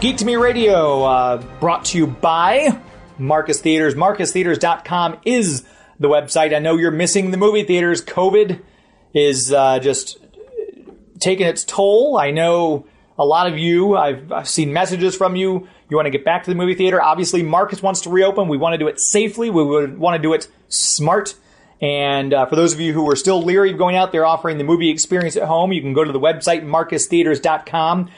[0.00, 2.80] Geek to Me Radio, uh, brought to you by
[3.18, 3.96] Marcus Theaters.
[3.96, 5.64] MarcusTheaters.com is
[5.98, 6.54] the website.
[6.54, 8.00] I know you're missing the movie theaters.
[8.00, 8.62] COVID
[9.12, 10.18] is uh, just
[11.18, 12.16] taking its toll.
[12.16, 12.86] I know
[13.18, 15.66] a lot of you, I've, I've seen messages from you.
[15.90, 17.02] You want to get back to the movie theater.
[17.02, 18.46] Obviously, Marcus wants to reopen.
[18.46, 19.50] We want to do it safely.
[19.50, 21.34] We would want to do it smart.
[21.80, 24.58] And uh, for those of you who are still leery of going out there offering
[24.58, 28.10] the movie experience at home, you can go to the website marcustheaters.com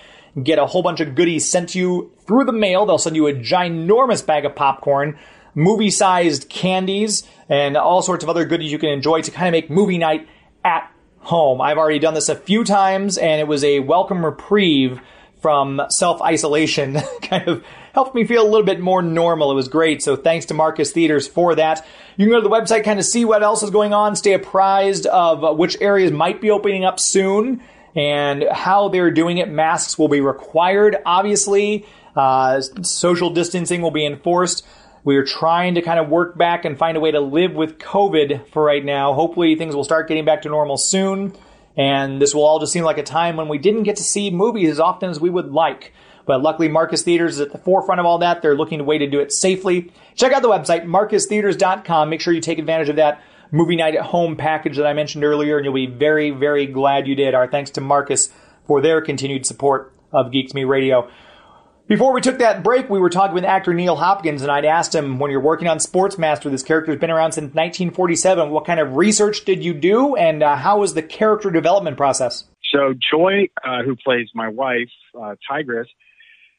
[0.43, 2.87] get a whole bunch of goodies sent to you through the mail.
[2.87, 5.19] They'll send you a ginormous bag of popcorn,
[5.55, 9.53] movie sized candies, and all sorts of other goodies you can enjoy to kind of
[9.53, 10.29] make movie night
[10.65, 11.61] at home.
[11.61, 15.01] I've already done this a few times, and it was a welcome reprieve
[15.41, 16.99] from self isolation.
[17.23, 19.51] kind of helped me feel a little bit more normal.
[19.51, 20.03] It was great.
[20.03, 21.87] So thanks to Marcus Theaters for that.
[22.17, 24.35] You can go to the website, kind of see what else is going on, stay
[24.35, 27.63] apprised of which areas might be opening up soon
[27.97, 29.49] and how they're doing it.
[29.49, 31.87] Masks will be required, obviously.
[32.15, 34.67] Uh, social distancing will be enforced.
[35.03, 37.79] We are trying to kind of work back and find a way to live with
[37.79, 39.15] COVID for right now.
[39.15, 41.35] Hopefully, things will start getting back to normal soon.
[41.81, 44.31] And this will all just seem like a time when we didn't get to see
[44.31, 45.95] movies as often as we would like.
[46.27, 48.43] But luckily, Marcus Theaters is at the forefront of all that.
[48.43, 49.91] They're looking to way to do it safely.
[50.15, 52.11] Check out the website, marcustheaters.com.
[52.11, 55.25] Make sure you take advantage of that movie night at home package that I mentioned
[55.25, 57.33] earlier, and you'll be very, very glad you did.
[57.35, 58.29] Our thanks to Marcus
[58.67, 61.09] for their continued support of Geek to Me Radio.
[61.91, 64.95] Before we took that break, we were talking with actor Neil Hopkins, and I'd asked
[64.95, 68.49] him, when you're working on Sportsmaster, this character has been around since 1947.
[68.51, 72.45] What kind of research did you do, and uh, how was the character development process?
[72.73, 74.89] So Joy, uh, who plays my wife,
[75.21, 75.89] uh, Tigress,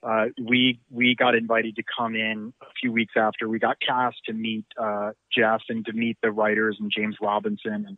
[0.03, 4.17] uh, we we got invited to come in a few weeks after we got cast
[4.25, 7.97] to meet uh, Geoff and to meet the writers and James Robinson and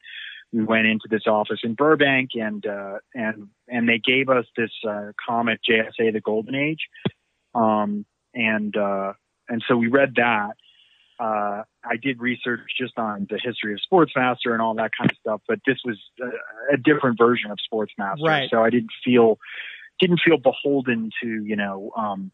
[0.51, 4.69] we went into this office in Burbank and uh, and and they gave us this
[4.87, 6.89] uh, comic JSA the Golden Age
[7.55, 9.13] um, and uh,
[9.49, 10.51] and so we read that
[11.19, 15.17] uh, I did research just on the history of Sportsmaster and all that kind of
[15.17, 18.49] stuff but this was a, a different version of Sportsmaster Right.
[18.49, 19.37] so I didn't feel
[19.99, 22.31] didn't feel beholden to you know um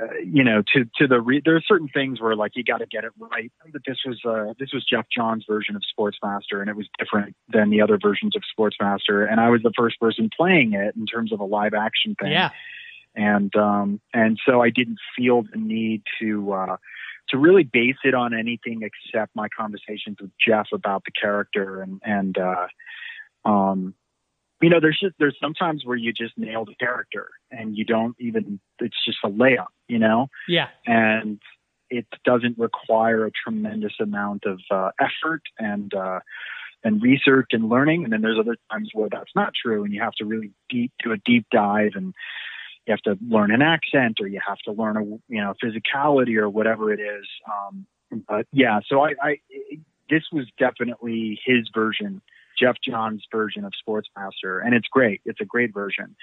[0.00, 2.78] uh, you know to to the re- there are certain things where like you got
[2.78, 6.60] to get it right but this was uh this was Geoff Johns' version of Sportsmaster
[6.60, 9.98] and it was different than the other versions of Sportsmaster and I was the first
[10.00, 12.50] person playing it in terms of a live action thing Yeah.
[13.14, 16.76] And um and so I didn't feel the need to uh
[17.28, 22.00] to really base it on anything except my conversations with Geoff about the character and
[22.04, 22.68] and uh
[23.44, 23.94] um
[24.60, 28.16] you know there's just there's sometimes where you just nail the character and you don't
[28.18, 30.68] even it's just a layup you know Yeah.
[30.86, 31.40] and
[31.92, 36.20] it doesn't require a tremendous amount of uh, effort and uh,
[36.82, 38.04] and research and learning.
[38.04, 40.90] And then there's other times where that's not true, and you have to really deep
[41.04, 42.14] do a deep dive, and
[42.86, 46.36] you have to learn an accent, or you have to learn a you know physicality
[46.36, 47.26] or whatever it is.
[47.46, 47.86] Um,
[48.28, 49.36] but yeah, so I, I
[50.10, 52.20] this was definitely his version.
[52.58, 55.22] Geoff Johns' version of Sportsmaster, and it's great.
[55.24, 56.14] It's a great version,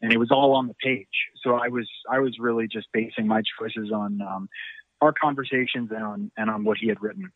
[0.00, 1.06] and it was all on the page.
[1.42, 4.48] So I was I was really just basing my choices on um,
[5.00, 7.30] our conversations and on and on what he had written.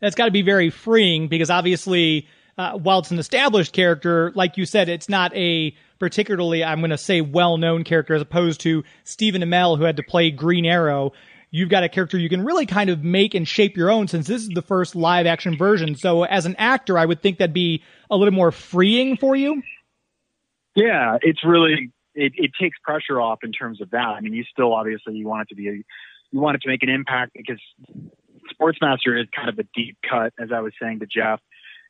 [0.00, 2.26] that's got to be very freeing because obviously,
[2.58, 6.90] uh, while it's an established character, like you said, it's not a particularly, I'm going
[6.90, 10.64] to say, well known character as opposed to Stephen Amell, who had to play Green
[10.64, 11.12] Arrow.
[11.50, 14.26] You've got a character you can really kind of make and shape your own since
[14.26, 15.94] this is the first live action version.
[15.94, 19.62] So, as an actor, I would think that'd be a little more freeing for you.
[20.74, 23.98] Yeah, it's really it, it takes pressure off in terms of that.
[23.98, 26.68] I mean, you still obviously you want it to be a, you want it to
[26.68, 27.60] make an impact because
[28.60, 31.40] Sportsmaster is kind of a deep cut, as I was saying to Geoff,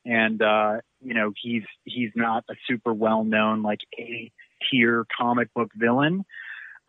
[0.07, 4.31] and uh, you know he's he's not a super well known like A
[4.69, 6.25] tier comic book villain.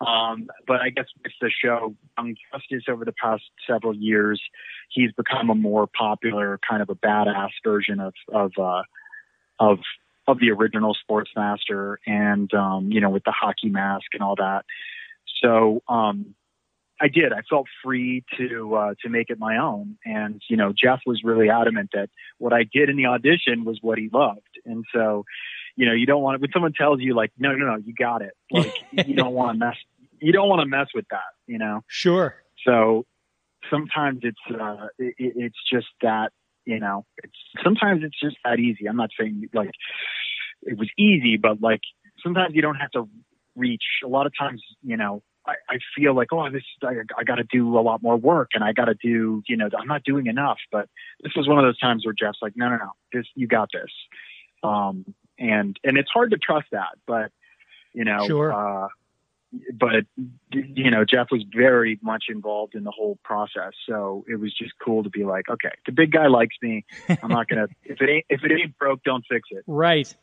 [0.05, 4.41] Um, but I guess with the show Young Justice over the past several years,
[4.89, 8.83] he's become a more popular kind of a badass version of of uh,
[9.59, 9.79] of
[10.27, 14.63] of the original Sportsmaster, and um, you know with the hockey mask and all that.
[15.43, 16.33] So um,
[17.01, 17.31] I did.
[17.33, 21.21] I felt free to uh, to make it my own, and you know Geoff was
[21.23, 25.23] really adamant that what I did in the audition was what he loved, and so
[25.75, 27.93] you know you don't want to, when someone tells you like no no no you
[27.93, 28.33] got it.
[28.51, 29.75] Like you don't want to mess
[30.19, 31.81] you don't want to mess with that you know?
[31.87, 32.35] Sure.
[32.65, 33.05] so
[33.69, 36.31] sometimes it's uh it, it- it's just that
[36.65, 37.33] you know it's
[37.63, 38.87] sometimes it's just that easy.
[38.87, 39.71] I'm not saying like
[40.63, 41.81] it was easy but like
[42.23, 43.07] sometimes you don't have to
[43.55, 43.83] reach.
[44.03, 47.35] A lot of times you know i, I feel like oh this i, I got
[47.35, 50.03] to do a lot more work and i got to do you know i'm not
[50.03, 50.87] doing enough but
[51.23, 53.69] this was one of those times where geoff's like no no no this you got
[53.73, 53.91] this
[54.63, 55.05] um
[55.37, 57.31] and and it's hard to trust that but
[57.93, 58.53] you know Sure.
[58.53, 58.87] uh
[59.73, 60.05] but
[60.51, 64.73] you know, Geoff was very much involved in the whole process, so it was just
[64.83, 66.85] cool to be like, okay, the big guy likes me.
[67.23, 69.63] I'm not gonna if it ain't if it ain't broke, don't fix it.
[69.65, 70.13] Right.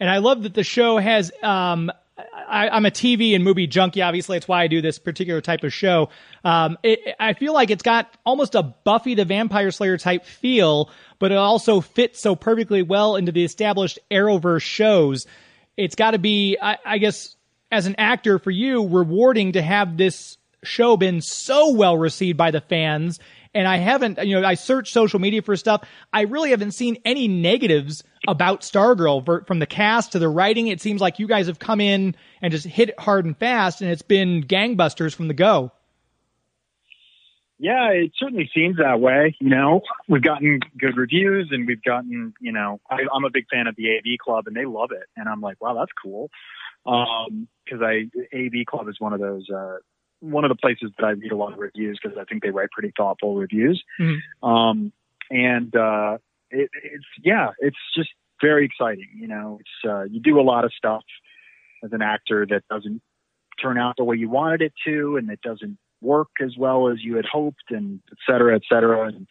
[0.00, 1.30] And I love that the show has.
[1.42, 4.02] Um, I, I'm a TV and movie junkie.
[4.02, 6.10] Obviously, it's why I do this particular type of show.
[6.44, 10.90] Um, it, I feel like it's got almost a Buffy the Vampire Slayer type feel,
[11.18, 15.26] but it also fits so perfectly well into the established Arrowverse shows.
[15.76, 17.34] It's got to be, I, I guess,
[17.72, 22.52] as an actor for you, rewarding to have this show been so well received by
[22.52, 23.18] the fans.
[23.54, 25.86] And I haven't, you know, I searched social media for stuff.
[26.12, 30.66] I really haven't seen any negatives about Stargirl from the cast to the writing.
[30.66, 33.80] It seems like you guys have come in and just hit it hard and fast,
[33.80, 35.72] and it's been gangbusters from the go.
[37.58, 39.36] Yeah, it certainly seems that way.
[39.40, 43.46] You know, we've gotten good reviews and we've gotten, you know, I, I'm a big
[43.48, 45.04] fan of the AV Club and they love it.
[45.16, 46.30] And I'm like, wow, that's cool.
[46.84, 49.76] Um, cause I, AV Club is one of those, uh,
[50.30, 52.50] one of the places that I read a lot of reviews because I think they
[52.50, 53.82] write pretty thoughtful reviews.
[54.00, 54.18] Mhm.
[54.42, 54.92] Um,
[55.30, 56.18] and, uh,
[56.50, 58.10] it, it's, yeah, it's just
[58.40, 59.08] very exciting.
[59.16, 61.04] You know, it's, uh, you do a lot of stuff
[61.82, 63.02] as an actor that doesn't
[63.60, 67.02] turn out the way you wanted it to and it doesn't work as well as
[67.02, 69.06] you had hoped and et cetera, et cetera.
[69.08, 69.26] And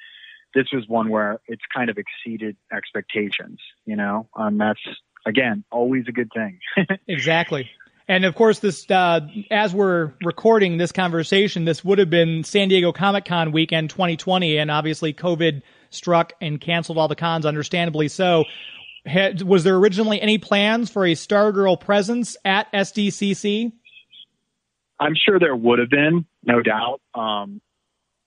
[0.54, 4.82] this was one where it's kind of exceeded expectations, you know, and that's
[5.26, 6.60] again, always a good thing.
[7.08, 7.70] Exactly.
[8.08, 12.68] And of course, this uh, as we're recording this conversation, this would have been San
[12.68, 18.08] Diego Comic Con weekend 2020, and obviously COVID struck and canceled all the cons, understandably
[18.08, 18.43] so.
[19.06, 23.72] Had, was there originally any plans for a Stargirl presence at SDCC?
[24.99, 27.01] I'm sure there would have been, no doubt.
[27.14, 27.62] Um,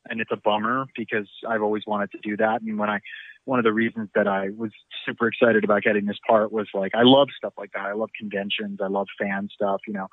[0.08, 2.60] and it's a bummer because I've always wanted to do that.
[2.62, 3.00] And when I,
[3.46, 4.70] one of the reasons that I was
[5.06, 7.86] super excited about getting this part was like, I love stuff like that.
[7.86, 8.80] I love conventions.
[8.82, 10.08] I love fan stuff, you know,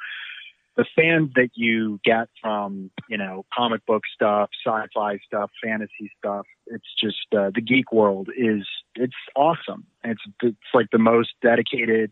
[0.75, 6.45] the fans that you get from, you know, comic book stuff, sci-fi stuff, fantasy stuff.
[6.67, 9.85] It's just, uh, the geek world is, it's awesome.
[10.03, 12.11] It's, it's like the most dedicated,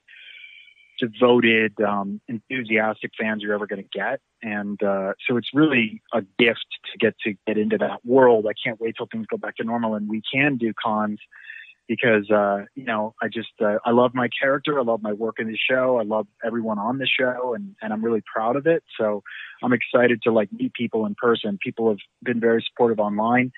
[1.02, 4.22] devoted, um, enthusiastic fans you're ever going to get.
[4.42, 8.46] And uh, so it's really a gift to get to get into that world.
[8.48, 11.20] I can't wait till things go back to normal and we can do cons
[11.88, 14.80] because, uh, you know, I just, uh, I love my character.
[14.80, 15.98] I love my work in the show.
[16.00, 18.84] I love everyone on the show and, and I'm really proud of it.
[18.98, 19.24] So
[19.62, 21.58] I'm excited to like meet people in person.
[21.62, 23.52] People have been very supportive online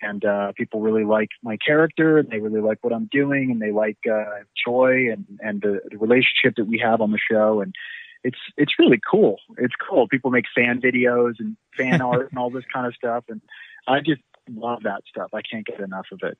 [0.00, 3.60] and uh, people really like my character and they really like what I'm doing and
[3.60, 7.60] they like uh, Joy and and the, the relationship that we have on the show
[7.60, 7.74] and
[8.22, 9.36] it's it's really cool.
[9.58, 10.08] It's cool.
[10.08, 13.40] People make fan videos and fan art and all this kind of stuff and
[13.86, 15.30] I just love that stuff.
[15.32, 16.38] I can't get enough of it.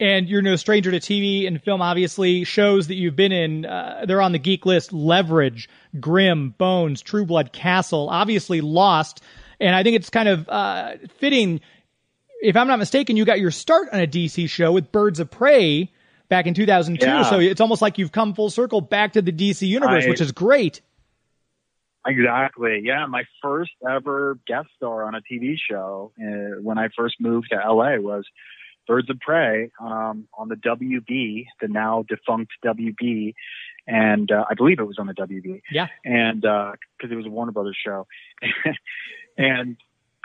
[0.00, 2.44] And you're no stranger to TV and film, obviously.
[2.44, 5.68] Shows that you've been in, uh, they're on the geek list Leverage,
[5.98, 9.22] Grimm, Bones, True Blood, Castle, obviously Lost.
[9.58, 11.60] And I think it's kind of uh, fitting.
[12.40, 15.30] If I'm not mistaken, you got your start on a DC show with Birds of
[15.30, 15.90] Prey
[16.28, 17.04] back in 2002.
[17.04, 17.22] Yeah.
[17.24, 20.20] So it's almost like you've come full circle back to the DC universe, I- which
[20.20, 20.80] is great.
[22.06, 22.80] Exactly.
[22.84, 27.48] Yeah, my first ever guest star on a TV show uh, when I first moved
[27.50, 28.24] to LA was
[28.86, 33.34] Birds of Prey um, on the WB, the now defunct WB,
[33.86, 35.60] and uh, I believe it was on the WB.
[35.70, 35.88] Yeah.
[36.04, 38.06] and because it was a Warner Brothers show,
[39.36, 39.76] and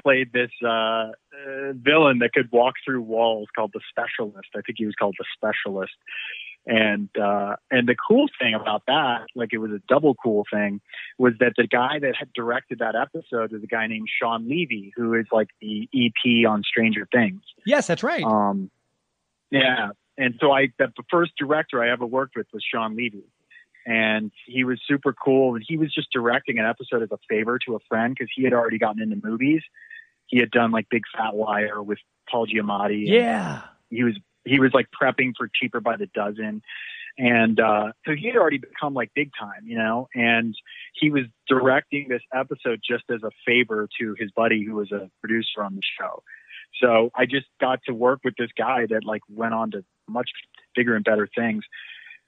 [0.02, 4.50] played this uh, uh, villain that could walk through walls called the Specialist.
[4.56, 5.94] I think he was called the Specialist.
[6.66, 10.80] And uh, and the cool thing about that, like it was a double cool thing,
[11.18, 14.94] was that the guy that had directed that episode is a guy named Shawn Levy,
[14.96, 17.42] who is like the EP on Stranger Things.
[17.66, 18.24] Yes, that's right.
[18.24, 18.72] Um,
[19.52, 23.26] yeah, and so I the first director I ever worked with was Shawn Levy,
[23.86, 25.56] and he was super cool.
[25.56, 28.44] And he was just directing an episode as a favor to a friend because he
[28.44, 29.62] had already gotten into movies.
[30.28, 33.06] He had done like Big Fat Liar with Paul Giamatti.
[33.06, 33.62] and yeah.
[33.90, 36.62] he was he was like prepping for cheaper by the dozen
[37.18, 40.56] and uh so he had already become like big time you know and
[40.94, 45.10] he was directing this episode just as a favor to his buddy who was a
[45.22, 46.24] producer on the show
[46.82, 50.32] so i just got to work with this guy that like went on to much
[50.76, 51.64] bigger and better things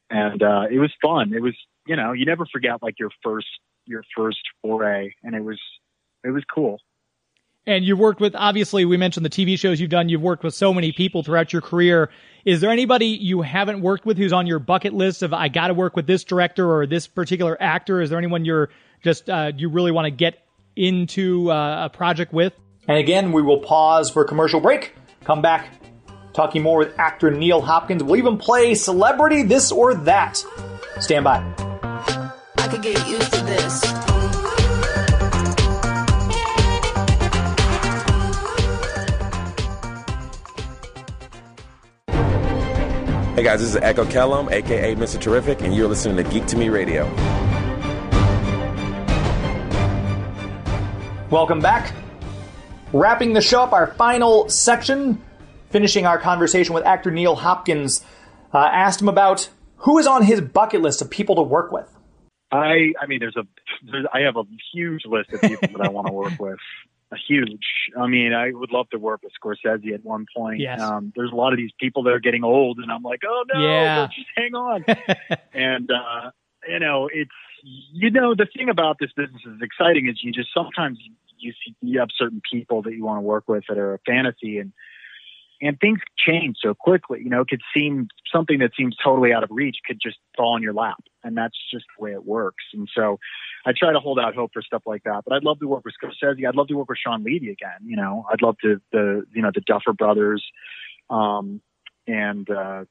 [0.10, 1.56] and uh it was fun it was
[1.88, 3.48] you know you never forget like your first
[3.86, 5.60] your first foray and it was
[6.24, 6.80] it was cool
[7.68, 10.08] And you've worked with, obviously, we mentioned the TV shows you've done.
[10.08, 12.12] You've worked with so many people throughout your career.
[12.46, 15.70] Is there anybody you haven't worked with who's on your bucket list of, I got
[15.70, 18.02] to work with this director or this particular actor?
[18.02, 18.70] Is there anyone you're
[19.04, 20.44] just, uh, you really want to get
[20.76, 22.54] into uh, a project with?
[22.88, 24.94] And again, we will pause for a commercial break.
[25.24, 25.72] Come back
[26.36, 28.04] Talking more with actor Neil Hopkins.
[28.04, 30.44] We'll even play Celebrity This or That.
[31.00, 31.38] Stand by.
[32.58, 33.82] I could get used to this.
[43.34, 45.18] Hey guys, this is Echo Kellum, aka Mr.
[45.18, 47.06] Terrific, and you're listening to Geek to Me Radio.
[51.30, 51.96] Welcome back.
[52.92, 55.22] Wrapping the show up, our final section
[55.76, 58.02] finishing our conversation with actor Neil Hopkins,
[58.54, 59.50] uh, asked him about
[59.80, 61.94] who is on his bucket list of people to work with.
[62.50, 63.44] I I mean, there's a
[63.92, 66.60] there's, I have a huge list of people that I want to work with.
[67.12, 67.66] A huge.
[68.00, 70.62] I mean, I would love to work with Scorsese at one point.
[70.62, 70.80] Yes.
[70.80, 73.44] Um, there's a lot of these people that are getting old, and I'm like, oh
[73.54, 74.08] no, Yeah.
[74.08, 74.86] just hang on.
[75.54, 76.32] and uh,
[76.70, 77.32] you know, it's
[77.92, 81.00] you know the thing about this business is exciting is you just sometimes
[81.38, 84.00] you see you have certain people that you want to work with that are a
[84.08, 84.72] fantasy and
[85.62, 87.22] and things change so quickly.
[87.24, 90.56] You know, it could seem something that seems totally out of reach could just fall
[90.56, 92.64] in your lap, and that's just the way it works.
[92.74, 93.20] And so,
[93.66, 95.24] I try to hold out hope for stuff like that.
[95.26, 96.48] But I'd love to work with Scorsese.
[96.48, 97.80] I'd love to work with Shawn Levy again.
[97.84, 100.44] You know, I'd love to the you know the Duffer Brothers,
[101.10, 101.62] um,
[102.08, 102.86] and uh,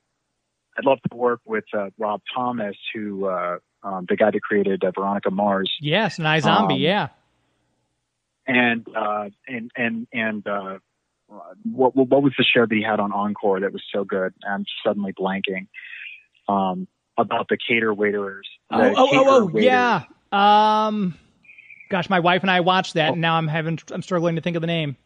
[0.76, 4.82] I'd love to work with uh, Rob Thomas, who uh, um, the guy that created
[4.82, 6.72] uh, Veronica Mars Yes, an iZombie.
[6.72, 7.08] Um, yeah.
[8.46, 10.78] and uh, and and and uh,
[11.64, 14.34] what what was the show that he had on Encore that was so good?
[14.48, 15.66] I'm suddenly blanking.
[16.48, 18.46] Um, about the cater waiters.
[18.70, 19.64] Oh, the oh, oh, cater oh, waiters.
[19.64, 20.02] yeah.
[20.32, 21.14] Um,
[21.88, 24.56] gosh, my wife and I watched that, and now I'm having I'm struggling to think
[24.56, 24.96] of the name.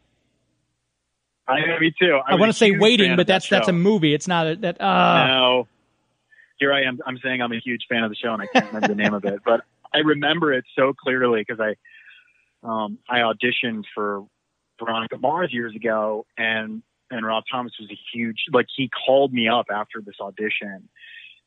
[1.47, 2.19] I know, me too.
[2.27, 4.13] I, was want to say Waiting, but of that that's that's a movie.
[4.13, 4.81] It's not a, that.
[4.81, 5.69] Uh, no.
[6.59, 6.99] Here I am.
[7.07, 9.15] I'm saying I'm a huge fan of the show, and I can't remember the name
[9.15, 9.63] of it, but
[9.95, 11.77] I remember it so clearly because I
[12.67, 14.27] um, I auditioned for
[14.79, 19.49] Veronica Mars years ago, and and Rob Thomas was a huge like he called me
[19.49, 20.89] up after this audition,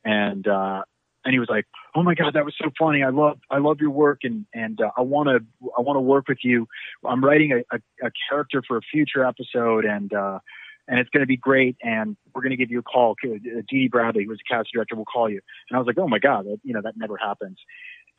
[0.03, 0.83] and uh,
[1.23, 1.65] and he was like,
[1.95, 3.03] "Oh my God, that was so funny!
[3.03, 6.01] I love I love your work, and and uh, I want to I want to
[6.01, 6.67] work with you.
[7.05, 10.39] I'm writing a, a, a character for a future episode, and uh,
[10.87, 11.77] and it's going to be great.
[11.83, 13.15] And we're going to give you a call.
[13.23, 15.97] Uh, Dee Bradley, who was the casting director, will call you." And I was like,
[15.99, 17.57] "Oh my God, that, you know that never happens."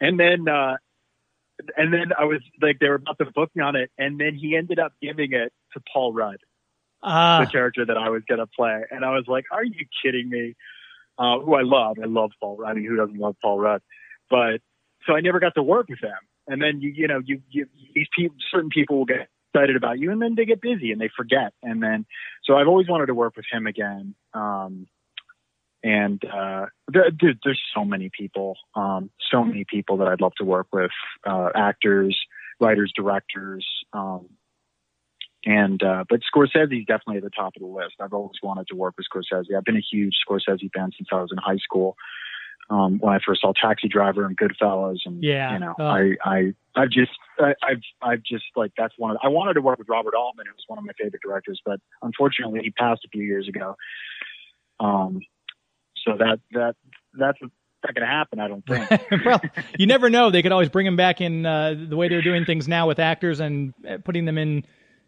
[0.01, 0.77] And then uh,
[1.77, 4.35] and then I was like, they were about to book me on it, and then
[4.35, 6.39] he ended up giving it to Paul Rudd
[7.03, 8.83] uh, the character that I was going to play.
[8.91, 10.55] And I was like, are you kidding me?
[11.19, 11.99] Uh, who I love.
[12.03, 12.71] I love Paul Rudd.
[12.71, 13.83] I mean, who doesn't love Paul Rudd?
[14.31, 14.61] But
[15.07, 16.19] so I never got to work with them.
[16.47, 19.99] And then you, you know, you, you, these people, certain people will get excited about
[19.99, 21.53] you and then they get busy and they forget.
[21.63, 22.07] And then,
[22.45, 24.15] so I've always wanted to work with him again.
[24.33, 24.87] Um,
[25.85, 30.35] and, uh, there, dude, there's so many people, um, so many people that I'd love
[30.39, 30.91] to work with,
[31.27, 32.19] uh, actors,
[32.61, 34.29] writers, directors, um,
[35.45, 37.95] and uh, but Scorsese's definitely at the top of the list.
[38.01, 39.57] I've always wanted to work with Scorsese.
[39.57, 41.97] I've been a huge Scorsese fan since I was in high school.
[42.71, 45.53] Um, when I first saw Taxi Driver and Goodfellas, and Yeah.
[45.53, 45.85] you know, Oh.
[45.85, 47.11] I, I, I've just,
[47.41, 49.17] I, I've, I've just like that's one of.
[49.21, 51.81] I wanted to work with Robert Altman, who was one of my favorite directors, but
[52.03, 53.75] unfortunately, he passed a few years ago.
[54.79, 55.21] Um,
[56.05, 56.77] so that that
[57.15, 58.41] that's not going to happen.
[58.41, 58.89] I don't think.
[59.25, 59.41] well,
[59.79, 60.31] you never know.
[60.31, 62.99] They could always bring him back in uh, the way they're doing things now with
[62.99, 64.65] actors and uh, putting them in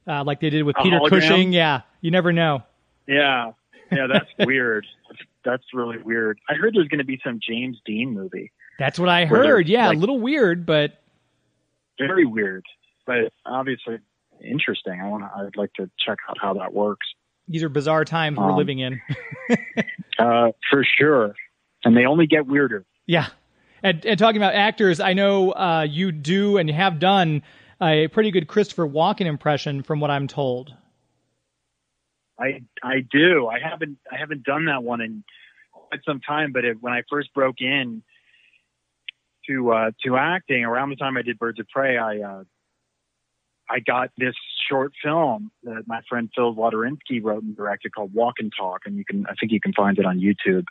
[0.09, 1.11] uh, like they did with A Peter hologram?
[1.11, 1.53] Cushing.
[1.53, 2.63] Yeah, you never know.
[3.07, 3.53] Yeah,
[3.93, 4.87] yeah, that's weird.
[5.09, 6.39] That's, that's really weird.
[6.49, 8.51] I heard there's going to be some James Dean movie.
[8.79, 9.69] That's what I heard.
[9.69, 11.01] Yeah, like- a little weird, but
[11.99, 12.65] Very weird,
[13.07, 13.99] but obviously
[14.43, 15.01] interesting.
[15.01, 15.25] I want.
[15.25, 17.07] I'd like to check out how that works.
[17.49, 19.01] These are bizarre times we're Um, living in.
[20.17, 21.35] Uh, for sure,
[21.85, 22.85] and they only get weirder.
[23.05, 23.27] Yeah.
[23.83, 27.43] And, and talking about actors, I know uh, you do and have done
[27.83, 30.73] a pretty good Christopher Walken impression, from what I'm told.
[32.39, 33.49] I I do.
[33.49, 35.25] I haven't I haven't done that one in
[35.73, 36.53] quite some time.
[36.53, 38.03] But it, when I first broke in
[39.49, 42.45] to uh, to acting, around the time I did Birds of Prey, I uh,
[43.71, 44.35] I got this
[44.69, 48.97] short film that my friend Phil Wodorinsky wrote and directed called Walk and Talk, and
[48.97, 50.65] you can I think you can find it on YouTube.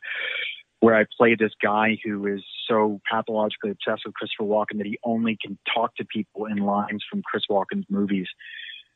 [0.79, 4.99] Where I play this guy who is so pathologically obsessed with Christopher Walken that he
[5.05, 8.27] only can talk to people in lines from Chris Walken's movies.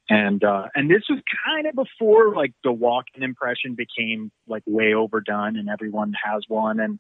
[0.10, 4.94] And uh and this was kind of before like the Walken impression became like way
[4.94, 6.80] overdone and everyone has one.
[6.82, 7.00] And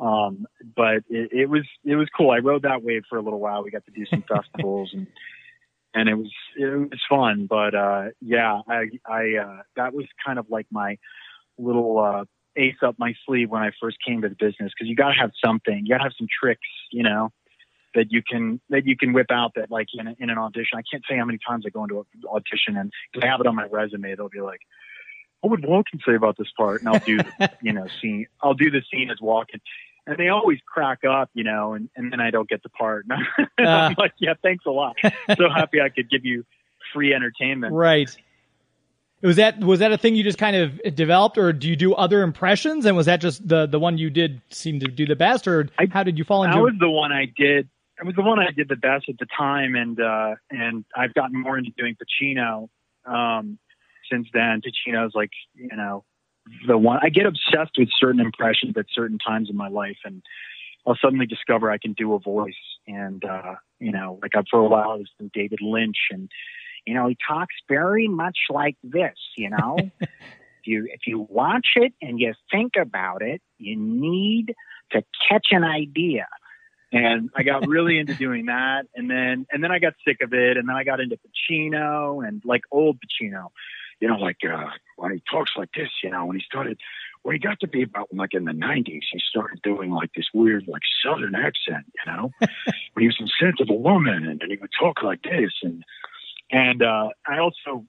[0.00, 2.32] um but it, it was it was cool.
[2.32, 3.62] I rode that wave for a little while.
[3.62, 5.06] We got to do some festivals and
[5.94, 10.38] and it was it was fun but uh yeah i i uh that was kind
[10.38, 10.98] of like my
[11.58, 12.24] little uh
[12.56, 15.18] ace up my sleeve when i first came to the business because you got to
[15.18, 17.30] have something you got to have some tricks you know
[17.94, 20.78] that you can that you can whip out that like in, a, in an audition.
[20.78, 23.40] I can't say how many times I go into an audition and if I have
[23.40, 24.60] it on my resume, they'll be like,
[25.40, 28.26] "What would Walken say about this part?" And I'll do the, you know scene.
[28.42, 29.60] I'll do the scene as Walken,
[30.08, 33.06] and they always crack up, you know, and and then I don't get the part.
[33.58, 34.96] And I'm like, "Yeah, thanks a lot.
[35.02, 36.44] so happy I could give you
[36.92, 38.10] free entertainment." Right.
[39.20, 41.92] Was that was that a thing you just kind of developed, or do you do
[41.92, 42.86] other impressions?
[42.86, 45.68] And was that just the the one you did seem to do the best, or
[45.78, 46.56] I- how did you fall into?
[46.56, 47.68] That was the one I did.
[48.00, 51.14] It was the one I did the best at the time, and uh, and I've
[51.14, 52.68] gotten more into doing Pacino
[53.04, 53.58] um,
[54.10, 54.62] since then.
[54.62, 56.04] Pacino's like you know
[56.66, 57.00] the one.
[57.02, 60.22] I get obsessed with certain impressions at certain times in my life, and
[60.86, 62.54] I'll suddenly discover I can do a voice.
[62.86, 66.30] And uh, you know, like I, for a while, I was in David Lynch, and
[66.86, 69.16] you know, he talks very much like this.
[69.36, 70.08] You know, if
[70.64, 74.54] you if you watch it and you think about it, you need
[74.92, 76.26] to catch an idea
[76.92, 80.32] and I got really into doing that, and then and then I got sick of
[80.32, 83.48] it, and then I got into Pacino and like old Pacino,
[84.00, 86.78] you know, like uh, when he talks like this, you know, when he started,
[87.22, 90.26] when he got to be about like in the '90s, he started doing like this
[90.32, 92.48] weird like Southern accent, you know, when
[92.98, 95.82] he was in Scent of a Woman, and then he would talk like this, and
[96.50, 97.84] and uh, I also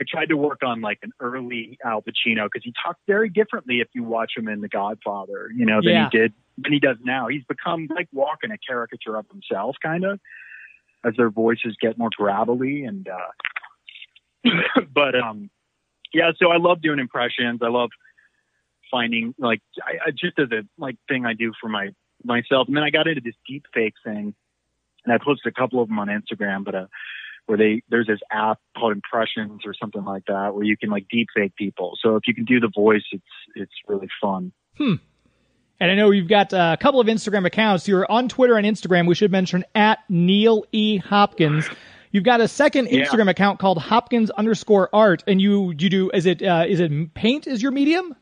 [0.00, 3.80] I tried to work on like an early Al Pacino because he talked very differently
[3.80, 6.08] if you watch him in The Godfather, you know, than Yeah.
[6.10, 7.28] he did than he does now.
[7.28, 10.20] He's become like walking a caricature of himself, kind of,
[11.04, 13.08] as their voices get more gravelly and.
[13.08, 13.16] uh
[14.94, 15.50] But um,
[16.12, 16.32] yeah.
[16.38, 17.60] So I love doing impressions.
[17.62, 17.90] I love
[18.90, 21.90] finding like I, I just as a like thing I do for my
[22.24, 22.68] myself.
[22.68, 24.34] And then I got into this deep fake thing,
[25.04, 26.86] and I posted a couple of them on Instagram, but uh
[27.46, 31.06] where they there's this app called Impressions or something like that where you can like
[31.10, 31.98] deep fake people.
[32.00, 33.24] So if you can do the voice, it's
[33.54, 34.52] it's really fun.
[34.78, 34.94] Hmm.
[35.80, 37.88] And I know you've got uh, a couple of Instagram accounts.
[37.88, 39.08] You're on Twitter and Instagram.
[39.08, 41.68] We should mention at Neil E Hopkins.
[42.12, 43.04] You've got a second Yeah.
[43.06, 47.14] Instagram account called Hopkins underscore art, and you you do is it uh, is it
[47.14, 48.14] paint is your medium?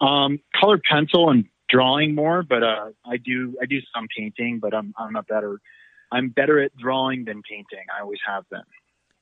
[0.00, 4.74] Um, colored pencil and drawing more, but uh, I do I do some painting, but
[4.74, 5.60] I'm I'm a better
[6.12, 7.84] I'm better at drawing than painting.
[7.96, 8.62] I always have been.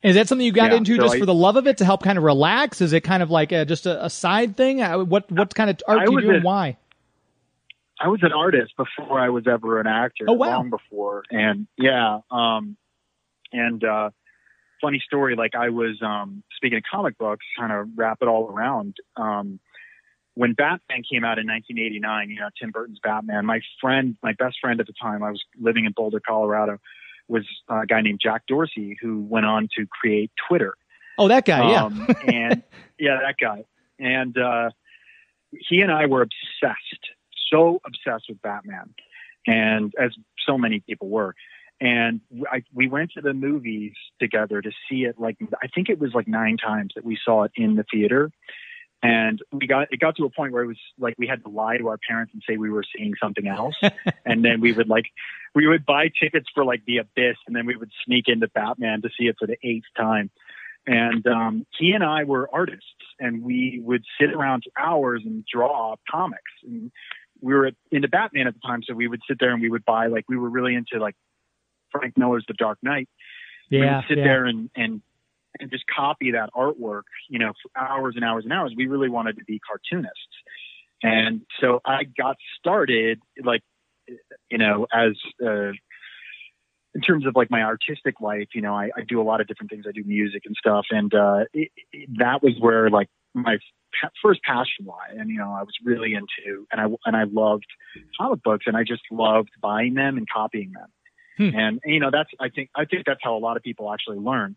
[0.03, 1.79] Is that something you got Yeah, into so just I- for the love of it
[1.79, 2.81] to help kind of relax?
[2.81, 4.81] Is it kind of like a, just a, a side thing?
[4.81, 6.77] Uh, What what kind of art I do you do and why?
[8.01, 10.27] I was an artist before I was ever an actor.
[10.29, 10.59] Oh, wow.
[10.59, 12.77] Long before, and yeah, um,
[13.53, 14.11] and uh,
[14.81, 15.37] funny story.
[15.37, 18.97] Like I was um, speaking of comic books, kind of wrap it all around.
[19.17, 19.61] Um,
[20.35, 23.45] when Batman came out in 1989, you know Tim Burton's Batman.
[23.45, 26.79] My friend, my best friend at the time, I was living in Boulder, Colorado,
[27.27, 30.75] was a guy named Jack Dorsey who went on to create Twitter.
[31.19, 31.85] Oh, that guy, yeah.
[31.85, 32.63] Um, and
[32.99, 33.65] yeah, that guy.
[33.99, 34.71] And uh,
[35.51, 37.05] he and I were obsessed,
[37.51, 38.95] so obsessed with Batman,
[39.47, 40.13] and as
[40.47, 41.35] so many people were.
[41.81, 42.21] And
[42.51, 45.19] I, we went to the movies together to see it.
[45.19, 48.31] Like I think it was like nine times that we saw it in the theater.
[49.01, 51.49] And we got it got to a point where it was like we had to
[51.49, 53.77] lie to our parents and say we were seeing something else,
[54.27, 55.05] and then we would like
[55.55, 59.03] we would buy tickets for like the Abyss, and then we would sneak into Batman
[59.03, 60.31] to see it for the eighth time.
[60.87, 62.87] And um, he and I were artists,
[63.21, 66.51] and we would sit around for hours and draw comics.
[66.65, 66.91] And
[67.41, 69.85] we were into Batman at the time, so we would sit there and we would
[69.85, 71.15] buy like we were really into like
[71.91, 73.09] Frank Miller's The Dark Knight.
[73.71, 74.25] we Yeah, would sit yeah.
[74.25, 75.03] there and and
[75.61, 78.75] and just copy that artwork, you know, for hours and hours and hours.
[78.77, 80.37] We really wanted to be cartoonists,
[81.03, 83.63] and so I got started like,
[84.51, 85.13] you know, as
[85.45, 85.73] uh,
[86.95, 89.47] in terms of like my artistic life, you know, I, I do a lot of
[89.47, 89.85] different things.
[89.89, 93.09] I do music and stuff, and uh, it, it, that was where like
[93.43, 93.59] my
[94.23, 95.15] first passion lie.
[95.17, 97.67] And you know, I was really into, and I and I loved
[98.21, 100.89] comic books, and I just loved buying them and copying them.
[101.37, 101.59] Hmm.
[101.59, 104.19] And you know, that's I think I think that's how a lot of people actually
[104.19, 104.57] learn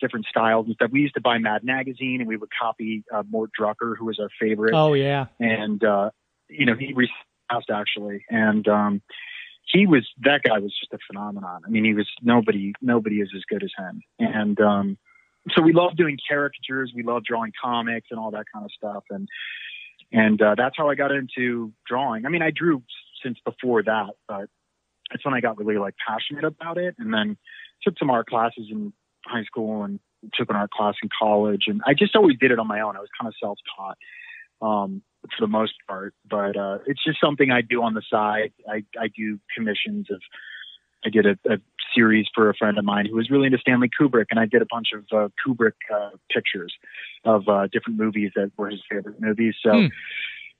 [0.00, 0.90] different styles and stuff.
[0.92, 4.18] We used to buy Mad Magazine, and we would copy uh, Mort Drucker, who was
[4.20, 5.26] our favorite Oh yeah.
[5.40, 6.10] and uh
[6.48, 6.94] you know he
[7.50, 9.02] passed actually and um
[9.64, 13.30] he was that guy was just a phenomenon i mean he was nobody nobody is
[13.34, 14.98] as good as him and um
[15.54, 19.04] so we love doing caricatures we love drawing comics and all that kind of stuff
[19.10, 19.28] and
[20.12, 22.82] and uh that's how i got into drawing i mean i drew
[23.22, 24.48] since before that but
[25.10, 27.36] that's when i got really like passionate about it and then
[27.82, 28.92] took some art classes in
[29.24, 30.00] high school and
[30.34, 32.96] took an art class in college and i just always did it on my own
[32.96, 33.96] i was kind of self-taught
[34.62, 36.14] um, for the most part.
[36.28, 38.52] But uh, it's just something I do on the side.
[38.68, 40.20] I, I do commissions of.
[41.06, 41.58] I did a, a
[41.94, 44.60] series for a friend of mine who was really into Stanley Kubrick, and I did
[44.60, 46.74] a bunch of uh, Kubrick uh, pictures
[47.24, 49.54] of uh, different movies that were his favorite movies.
[49.62, 49.86] So, Hmm.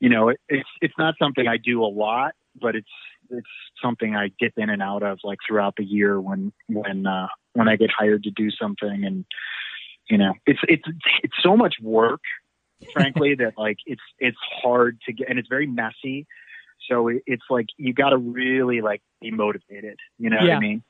[0.01, 2.89] you know, it, it's it's not something I do a lot, but it's
[3.29, 3.47] it's
[3.83, 7.69] something I dip in and out of like throughout the year when when uh, when
[7.69, 9.25] I get hired to do something, and
[10.09, 10.85] you know, it's it's
[11.23, 12.21] it's so much work
[12.93, 16.27] frankly that like it's it's hard to get and it's very messy
[16.89, 20.59] so it, it's like you got to really like be motivated you know what i
[20.61, 20.83] mean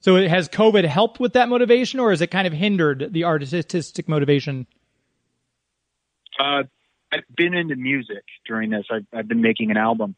[0.00, 3.24] So it- has COVID helped with that motivation, or has it kind of hindered the
[3.24, 4.66] artistic motivation?
[6.38, 6.62] Uh,
[7.12, 8.86] I've been into music during this.
[8.90, 10.14] I've, I've been making an album,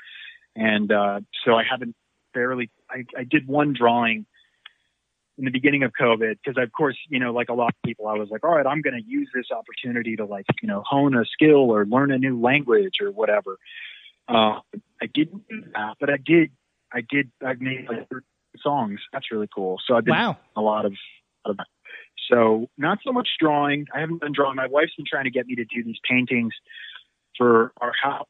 [0.54, 1.96] and uh, so I haven't
[2.34, 2.70] barely.
[2.90, 4.26] I, I did one drawing
[5.38, 8.06] in the beginning of COVID because, of course, you know, like a lot of people,
[8.06, 10.82] I was like, all right, I'm going to use this opportunity to like, you know,
[10.86, 13.56] hone a skill or learn a new language or whatever.
[14.28, 14.60] Uh,
[15.00, 16.50] I didn't do that, but I did.
[16.92, 17.30] I did.
[17.44, 18.22] I made like 13
[18.60, 19.00] songs.
[19.12, 19.78] That's really cool.
[19.86, 20.36] So I've been Wow.
[20.56, 20.92] a lot of,
[21.44, 21.66] a lot of
[22.30, 23.86] so not so much drawing.
[23.94, 24.56] I haven't been drawing.
[24.56, 26.54] My wife's been trying to get me to do these paintings
[27.36, 28.26] for our house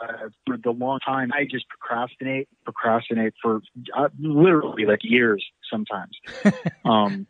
[0.00, 1.30] uh, for the long time.
[1.32, 3.60] I just procrastinate, procrastinate for
[3.96, 6.16] uh, literally like years sometimes.
[6.84, 7.26] um,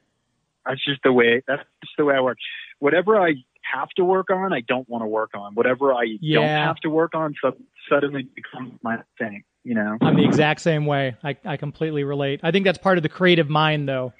[0.66, 1.42] that's just the way.
[1.46, 2.38] That's just the way I work.
[2.78, 5.54] Whatever I have to work on, I don't want to work on.
[5.54, 7.56] Whatever I don't have to work on, so
[7.88, 9.44] suddenly becomes my thing.
[9.64, 9.96] You know.
[10.00, 11.16] I'm the exact same way.
[11.22, 12.40] I, I completely relate.
[12.42, 14.12] I think that's part of the creative mind, though.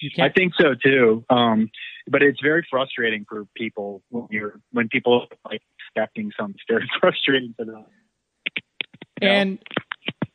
[0.00, 1.24] You I think so too.
[1.28, 1.70] Um,
[2.08, 6.54] but it's very frustrating for people when you're when people are, like expecting something.
[6.54, 7.84] It's very frustrating for them.
[9.20, 9.58] And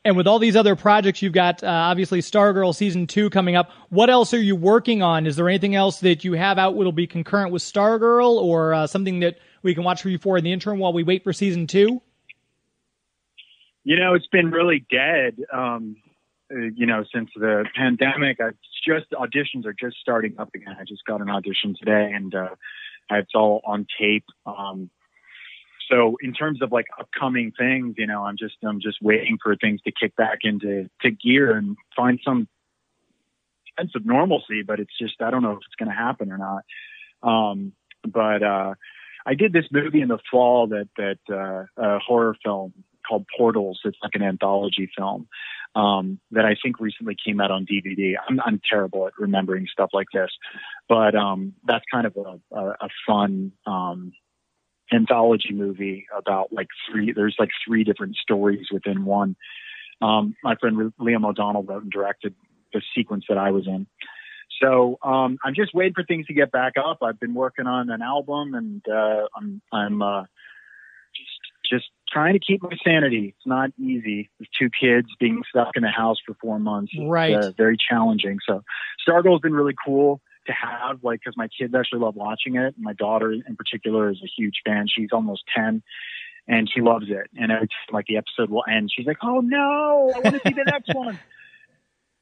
[0.06, 3.72] and with all these other projects you've got, uh, obviously Stargirl season two coming up.
[3.90, 5.26] What else are you working on?
[5.26, 8.88] Is there anything else that you have out that'll be concurrent with Stargirl, or uh,
[8.88, 11.34] something that we can watch for you for in the interim while we wait for
[11.34, 12.02] season two?
[13.84, 15.44] You know, it's been really dead.
[15.52, 15.98] Um,
[16.54, 18.52] uh, you know, since the pandemic, I
[18.88, 20.76] just auditions are just starting up again.
[20.80, 22.50] I just got an audition today, and uh,
[23.10, 24.26] it's all on tape.
[24.46, 24.92] Um,
[25.90, 29.56] so in terms of like upcoming things, you know, I'm just I'm just waiting for
[29.56, 32.48] things to kick back into to gear and find some
[33.78, 34.64] sense of normalcy.
[34.66, 36.64] But it's just I don't know if it's going to happen or not.
[37.24, 37.74] Um,
[38.04, 38.76] but uh,
[39.26, 42.74] I did this movie in the fall that that uh, a horror film
[43.08, 43.80] called Portals.
[43.86, 45.28] It's like an anthology film
[45.76, 48.16] um, that I think recently came out on DVD.
[48.28, 50.32] I'm, I'm terrible at remembering stuff like this,
[50.90, 54.14] but um, that's kind of a, a, a fun um,
[54.94, 57.12] anthology movie about like three.
[57.12, 59.36] There's like three different stories within one.
[60.02, 62.36] Um, my friend Liam O'Donnell wrote and directed
[62.74, 63.88] the sequence that I was in.
[64.62, 67.00] So um, I'm just waiting for things to get back up.
[67.02, 70.22] I've been working on an album, and uh, I'm I'm uh,
[71.16, 73.34] just just trying to keep my sanity.
[73.36, 76.94] It's not easy with two kids being stuck in the house for four months.
[77.00, 77.34] Right.
[77.34, 78.38] uh, very challenging.
[78.48, 78.64] So
[79.08, 82.76] Stargirl's been really cool to have, like, because my kids actually love watching it.
[82.78, 84.88] My daughter, in particular, is a huge fan.
[84.88, 85.84] She's almost ten.
[86.48, 87.28] And she loves it.
[87.36, 90.42] And every time, like, the episode will end, she's like, "Oh no, I want to
[90.48, 91.18] see the next one,"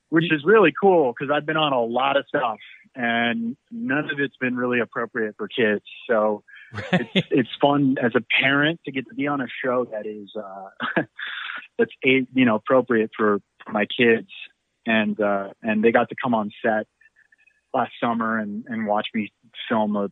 [0.10, 2.60] which is really cool because I've been on a lot of stuff,
[2.96, 5.84] and none of it's been really appropriate for kids.
[6.08, 6.44] So
[6.92, 10.32] it's, it's fun as a parent to get to be on a show that is
[10.36, 11.02] uh,
[11.78, 14.30] that's a, you know appropriate for, for my kids,
[14.86, 16.88] and uh, and they got to come on set
[17.74, 19.32] last summer and, and watch me
[19.70, 20.10] film a,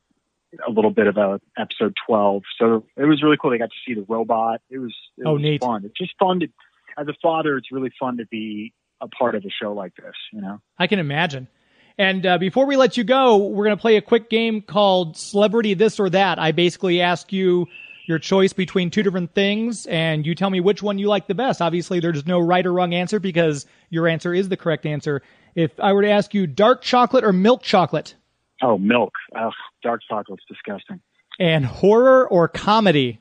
[0.68, 2.44] a little bit of a episode 12.
[2.60, 3.52] So it was really cool.
[3.52, 4.62] They got to see the robot.
[4.70, 5.62] It was, it Oh, was neat.
[5.62, 5.86] fun.
[5.86, 6.48] It's just fun to,
[6.98, 10.14] as a father, it's really fun to be a part of a show like this,
[10.34, 10.60] you know?
[10.78, 11.48] I can imagine.
[11.98, 15.18] And uh, before we let you go, we're going to play a quick game called
[15.18, 16.40] Celebrity This or That.
[16.40, 17.68] I basically ask you
[18.08, 21.36] your choice between two different things, and you tell me which one you like the
[21.36, 21.62] best.
[21.62, 25.22] Obviously, there's no right or wrong answer because your answer is the correct answer.
[25.56, 28.16] If I were to ask you dark chocolate or milk chocolate,
[28.64, 29.14] Oh, milk.
[29.36, 31.02] Ugh, dark chocolate's disgusting.
[31.40, 33.20] and horror or comedy,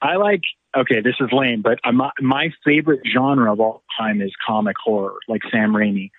[0.00, 0.42] I like,
[0.76, 4.76] okay, this is lame, but I'm, uh, my favorite genre of all time is comic
[4.82, 6.10] horror, like Sam Raimi.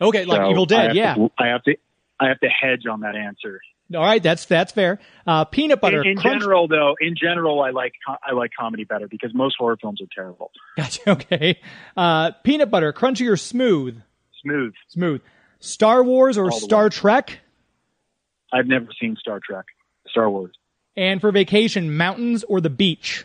[0.00, 1.14] okay, like So Evil Dead, have yeah.
[1.14, 1.76] To, I have to,
[2.20, 3.60] I have to hedge on that answer.
[3.94, 4.98] All right, that's that's fair.
[5.26, 8.84] Uh, peanut butter, In, in crunch- general, though, in general, I like I like comedy
[8.84, 10.50] better because most horror films are terrible.
[10.76, 11.00] Gotcha.
[11.10, 11.58] Okay,
[11.96, 14.00] uh, peanut butter, crunchy or smooth?
[14.42, 14.74] Smooth.
[14.88, 15.22] Smooth.
[15.60, 16.88] Star Wars or Star way.
[16.90, 17.38] Trek?
[18.52, 19.64] I've never seen Star Trek,
[20.08, 20.54] Star Wars.
[20.96, 23.24] And for vacation, mountains or the beach?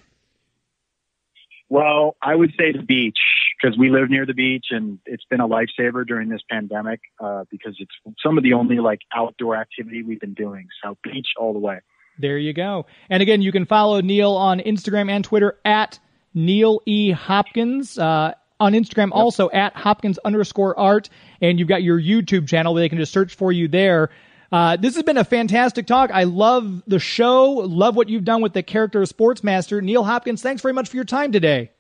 [1.70, 3.20] Well, I would say the beach
[3.64, 7.46] because we live near the beach and it's been a lifesaver during this pandemic uh,
[7.50, 7.92] because it's
[8.22, 10.68] some of the only like outdoor activity we've been doing.
[10.84, 11.80] So beach all the way.
[12.20, 12.86] There you go.
[13.10, 16.00] And again, you can follow Neil on Instagram and Twitter at
[16.34, 17.12] Neil E.
[17.12, 17.98] Hopkins.
[17.98, 21.10] Uh, on Instagram, also at Hopkins underscore art.
[21.42, 24.10] And you've got your YouTube channel where they can just search for you there.
[24.54, 26.12] Uh, this has been a fantastic talk.
[26.14, 27.52] I love the show.
[27.52, 29.84] Love what you've done with the character of Sportsmaster.
[29.84, 31.72] Neil Hopkins, thanks very much for your time today.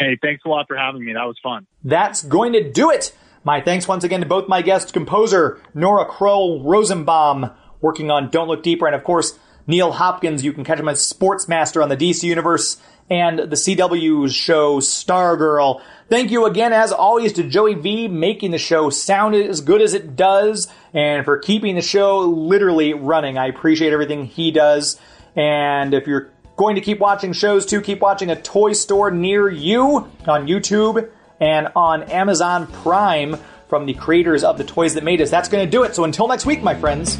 [0.00, 1.12] Hey, thanks a lot for having me.
[1.12, 1.66] That was fun.
[1.84, 3.14] That's going to do it.
[3.44, 7.50] My thanks once again to both my guests, composer Nora Kroll Rosenbaum,
[7.82, 10.42] working on Don't Look Deeper, and of course, Neil Hopkins.
[10.42, 12.80] You can catch him as Sportsmaster on the DC Universe
[13.10, 15.82] and the CW's show Stargirl.
[16.08, 19.92] Thank you again, as always, to Joey V making the show sound as good as
[19.92, 23.36] it does and for keeping the show literally running.
[23.36, 24.98] I appreciate everything he does.
[25.36, 26.30] And if you're
[26.60, 31.08] going to keep watching shows too, keep watching a toy store near you on YouTube
[31.40, 35.30] and on Amazon Prime from the creators of the toys that made us.
[35.30, 35.94] That's going to do it.
[35.94, 37.18] So until next week, my friends.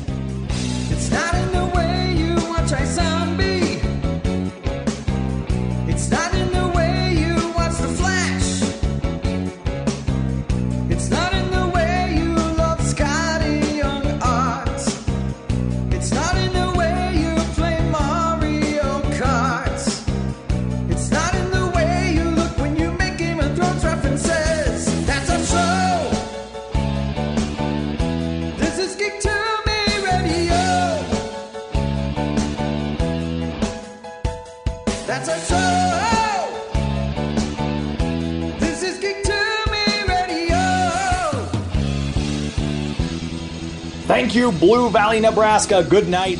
[44.31, 45.83] Thank you, Blue Valley, Nebraska.
[45.83, 46.39] Good night.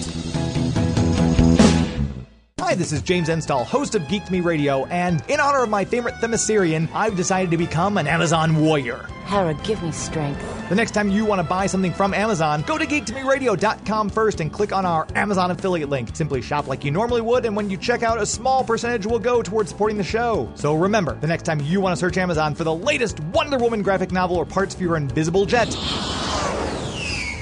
[2.61, 5.85] Hi, this is James Enstall, host of Geek Me Radio, and in honor of my
[5.85, 9.09] favorite Themyscirian, I've decided to become an Amazon warrior.
[9.25, 10.41] Hera, give me strength.
[10.69, 14.53] The next time you want to buy something from Amazon, go to geektomeradio.com first and
[14.53, 16.15] click on our Amazon affiliate link.
[16.15, 19.19] Simply shop like you normally would, and when you check out, a small percentage will
[19.19, 20.49] go towards supporting the show.
[20.55, 23.83] So remember, the next time you want to search Amazon for the latest Wonder Woman
[23.83, 25.77] graphic novel or parts for your invisible jet,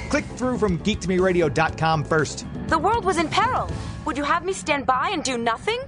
[0.09, 2.45] click through from geektomeradio.com first.
[2.67, 3.69] The world was in peril.
[4.05, 5.79] Would you have me stand by and do nothing?